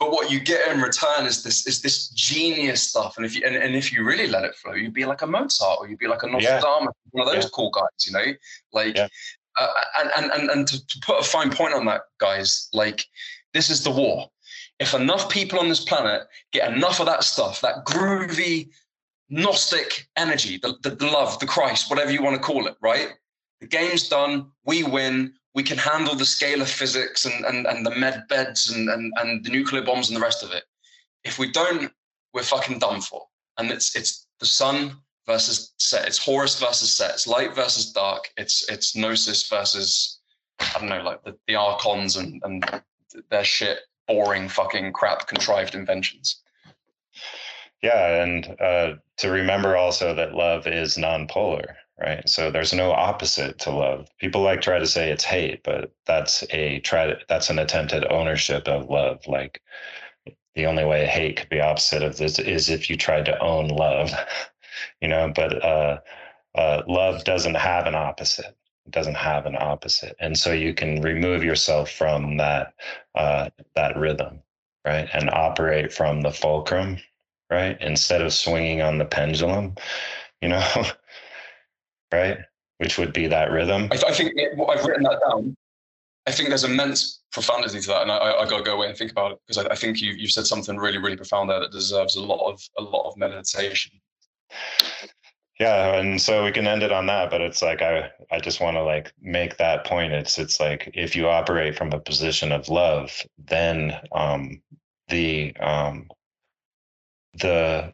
[0.00, 3.16] But what you get in return is this is this genius stuff.
[3.16, 5.26] And if you and, and if you really let it flow, you'd be like a
[5.28, 7.10] Mozart or you'd be like a Nostradamus, yeah.
[7.12, 7.50] one of those yeah.
[7.54, 8.34] cool guys, you know,
[8.72, 8.96] like.
[8.96, 9.06] Yeah.
[9.56, 9.68] Uh,
[10.16, 13.04] and and and, to, to put a fine point on that, guys, like
[13.52, 14.30] this is the war.
[14.78, 16.22] If enough people on this planet
[16.52, 18.70] get enough of that stuff, that groovy,
[19.28, 23.10] Gnostic energy, the, the, the love, the Christ, whatever you want to call it, right?
[23.60, 24.50] The game's done.
[24.64, 28.70] We win we can handle the scale of physics and, and, and the med beds
[28.70, 30.64] and, and, and the nuclear bombs and the rest of it.
[31.24, 31.92] If we don't,
[32.32, 33.26] we're fucking done for.
[33.58, 34.96] And it's it's the sun
[35.26, 36.06] versus set.
[36.06, 37.10] It's Horus versus set.
[37.12, 38.30] It's light versus dark.
[38.36, 40.20] It's it's gnosis versus
[40.60, 42.82] I don't know, like the, the archons and, and
[43.30, 46.42] their shit, boring fucking crap contrived inventions.
[47.82, 52.26] Yeah, and uh, to remember also that love is non-polar, right?
[52.28, 54.08] So there's no opposite to love.
[54.18, 58.10] People like try to say it's hate, but that's a try that's an attempt at
[58.10, 59.26] ownership of love.
[59.26, 59.60] Like
[60.54, 63.68] the only way hate could be opposite of this is if you tried to own
[63.68, 64.12] love,
[65.00, 66.00] you know, but uh,
[66.54, 68.56] uh, love doesn't have an opposite.
[68.86, 70.16] It doesn't have an opposite.
[70.20, 72.74] And so you can remove yourself from that
[73.14, 74.42] uh, that rhythm,
[74.84, 75.08] right?
[75.12, 76.98] And operate from the fulcrum,
[77.50, 77.80] right?
[77.80, 79.76] Instead of swinging on the pendulum,
[80.40, 80.66] you know,
[82.12, 82.38] right?
[82.78, 83.88] Which would be that rhythm.
[83.92, 85.56] I, I think it, I've written that down.
[86.26, 88.96] I think there's immense profundity to that, and I, I got to go away and
[88.96, 91.58] think about it because I, I, think you you said something really really profound there
[91.58, 93.92] that deserves a lot of a lot of meditation.
[95.60, 98.60] Yeah, and so we can end it on that, but it's like I I just
[98.60, 100.12] want to like make that point.
[100.12, 104.60] It's it's like if you operate from a position of love, then um
[105.08, 106.08] the um
[107.34, 107.92] the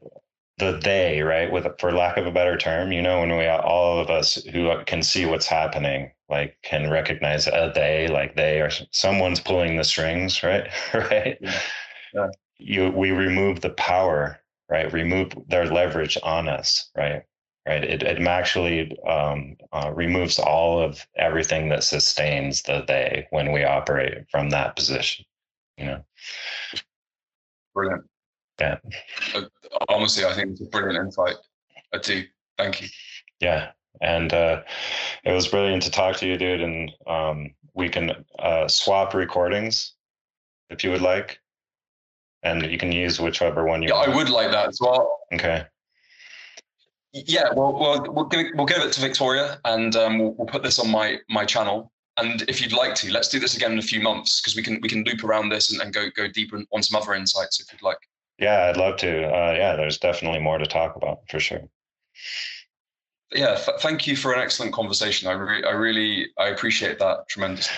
[0.58, 4.00] the they right with for lack of a better term you know when we all
[4.00, 8.70] of us who can see what's happening like can recognize a they like they are
[8.90, 11.60] someone's pulling the strings right right yeah.
[12.12, 12.28] Yeah.
[12.58, 14.92] you we remove the power right?
[14.92, 17.22] Remove their leverage on us right?
[17.66, 17.84] Right?
[17.84, 23.64] It, it actually um, uh, removes all of everything that sustains the they when we
[23.64, 25.24] operate from that position
[25.76, 26.04] you know?
[27.74, 28.04] Brilliant.
[28.60, 28.78] Yeah.
[29.34, 29.42] Uh,
[29.88, 31.36] honestly i think it's a brilliant insight
[31.94, 32.24] i do
[32.58, 32.88] thank you.
[33.40, 33.70] Yeah.
[34.00, 34.62] And uh,
[35.24, 36.60] it was brilliant to talk to you, dude.
[36.60, 39.94] And um, we can uh, swap recordings
[40.70, 41.38] if you would like,
[42.42, 43.88] and you can use whichever one you.
[43.88, 44.10] Yeah, want.
[44.10, 45.20] I would like that as well.
[45.32, 45.64] Okay.
[47.12, 50.46] Yeah, well, well, we'll give it, we'll give it to Victoria, and um, we'll, we'll
[50.46, 51.92] put this on my my channel.
[52.18, 54.62] And if you'd like to, let's do this again in a few months because we
[54.62, 57.60] can we can loop around this and, and go go deeper on some other insights
[57.60, 57.98] if you'd like.
[58.38, 59.26] Yeah, I'd love to.
[59.26, 61.68] Uh, yeah, there's definitely more to talk about for sure
[63.32, 65.28] yeah, th- thank you for an excellent conversation.
[65.28, 67.74] I, re- I really I appreciate that tremendously.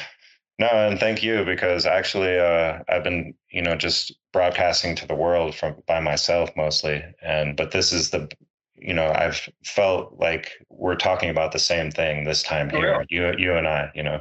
[0.60, 5.14] No, and thank you because actually uh, I've been you know just broadcasting to the
[5.14, 8.28] world from by myself mostly, and but this is the
[8.74, 13.32] you know I've felt like we're talking about the same thing this time here, yeah.
[13.32, 14.20] you you and I, you know,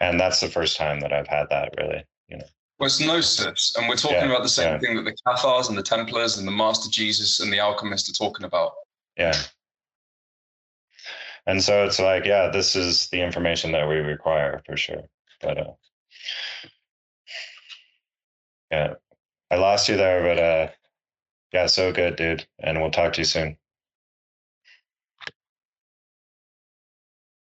[0.00, 2.46] and that's the first time that I've had that really, you know.
[2.80, 4.78] Well, it's gnosis, and we're talking yeah, about the same yeah.
[4.80, 8.24] thing that the Cathars and the Templars and the Master Jesus and the Alchemist are
[8.24, 8.72] talking about.
[9.16, 9.40] Yeah,
[11.46, 15.04] and so it's like yeah this is the information that we require for sure
[15.40, 15.72] but uh
[18.70, 18.94] yeah.
[19.50, 20.68] I lost you there but uh
[21.52, 23.56] yeah so good dude and we'll talk to you soon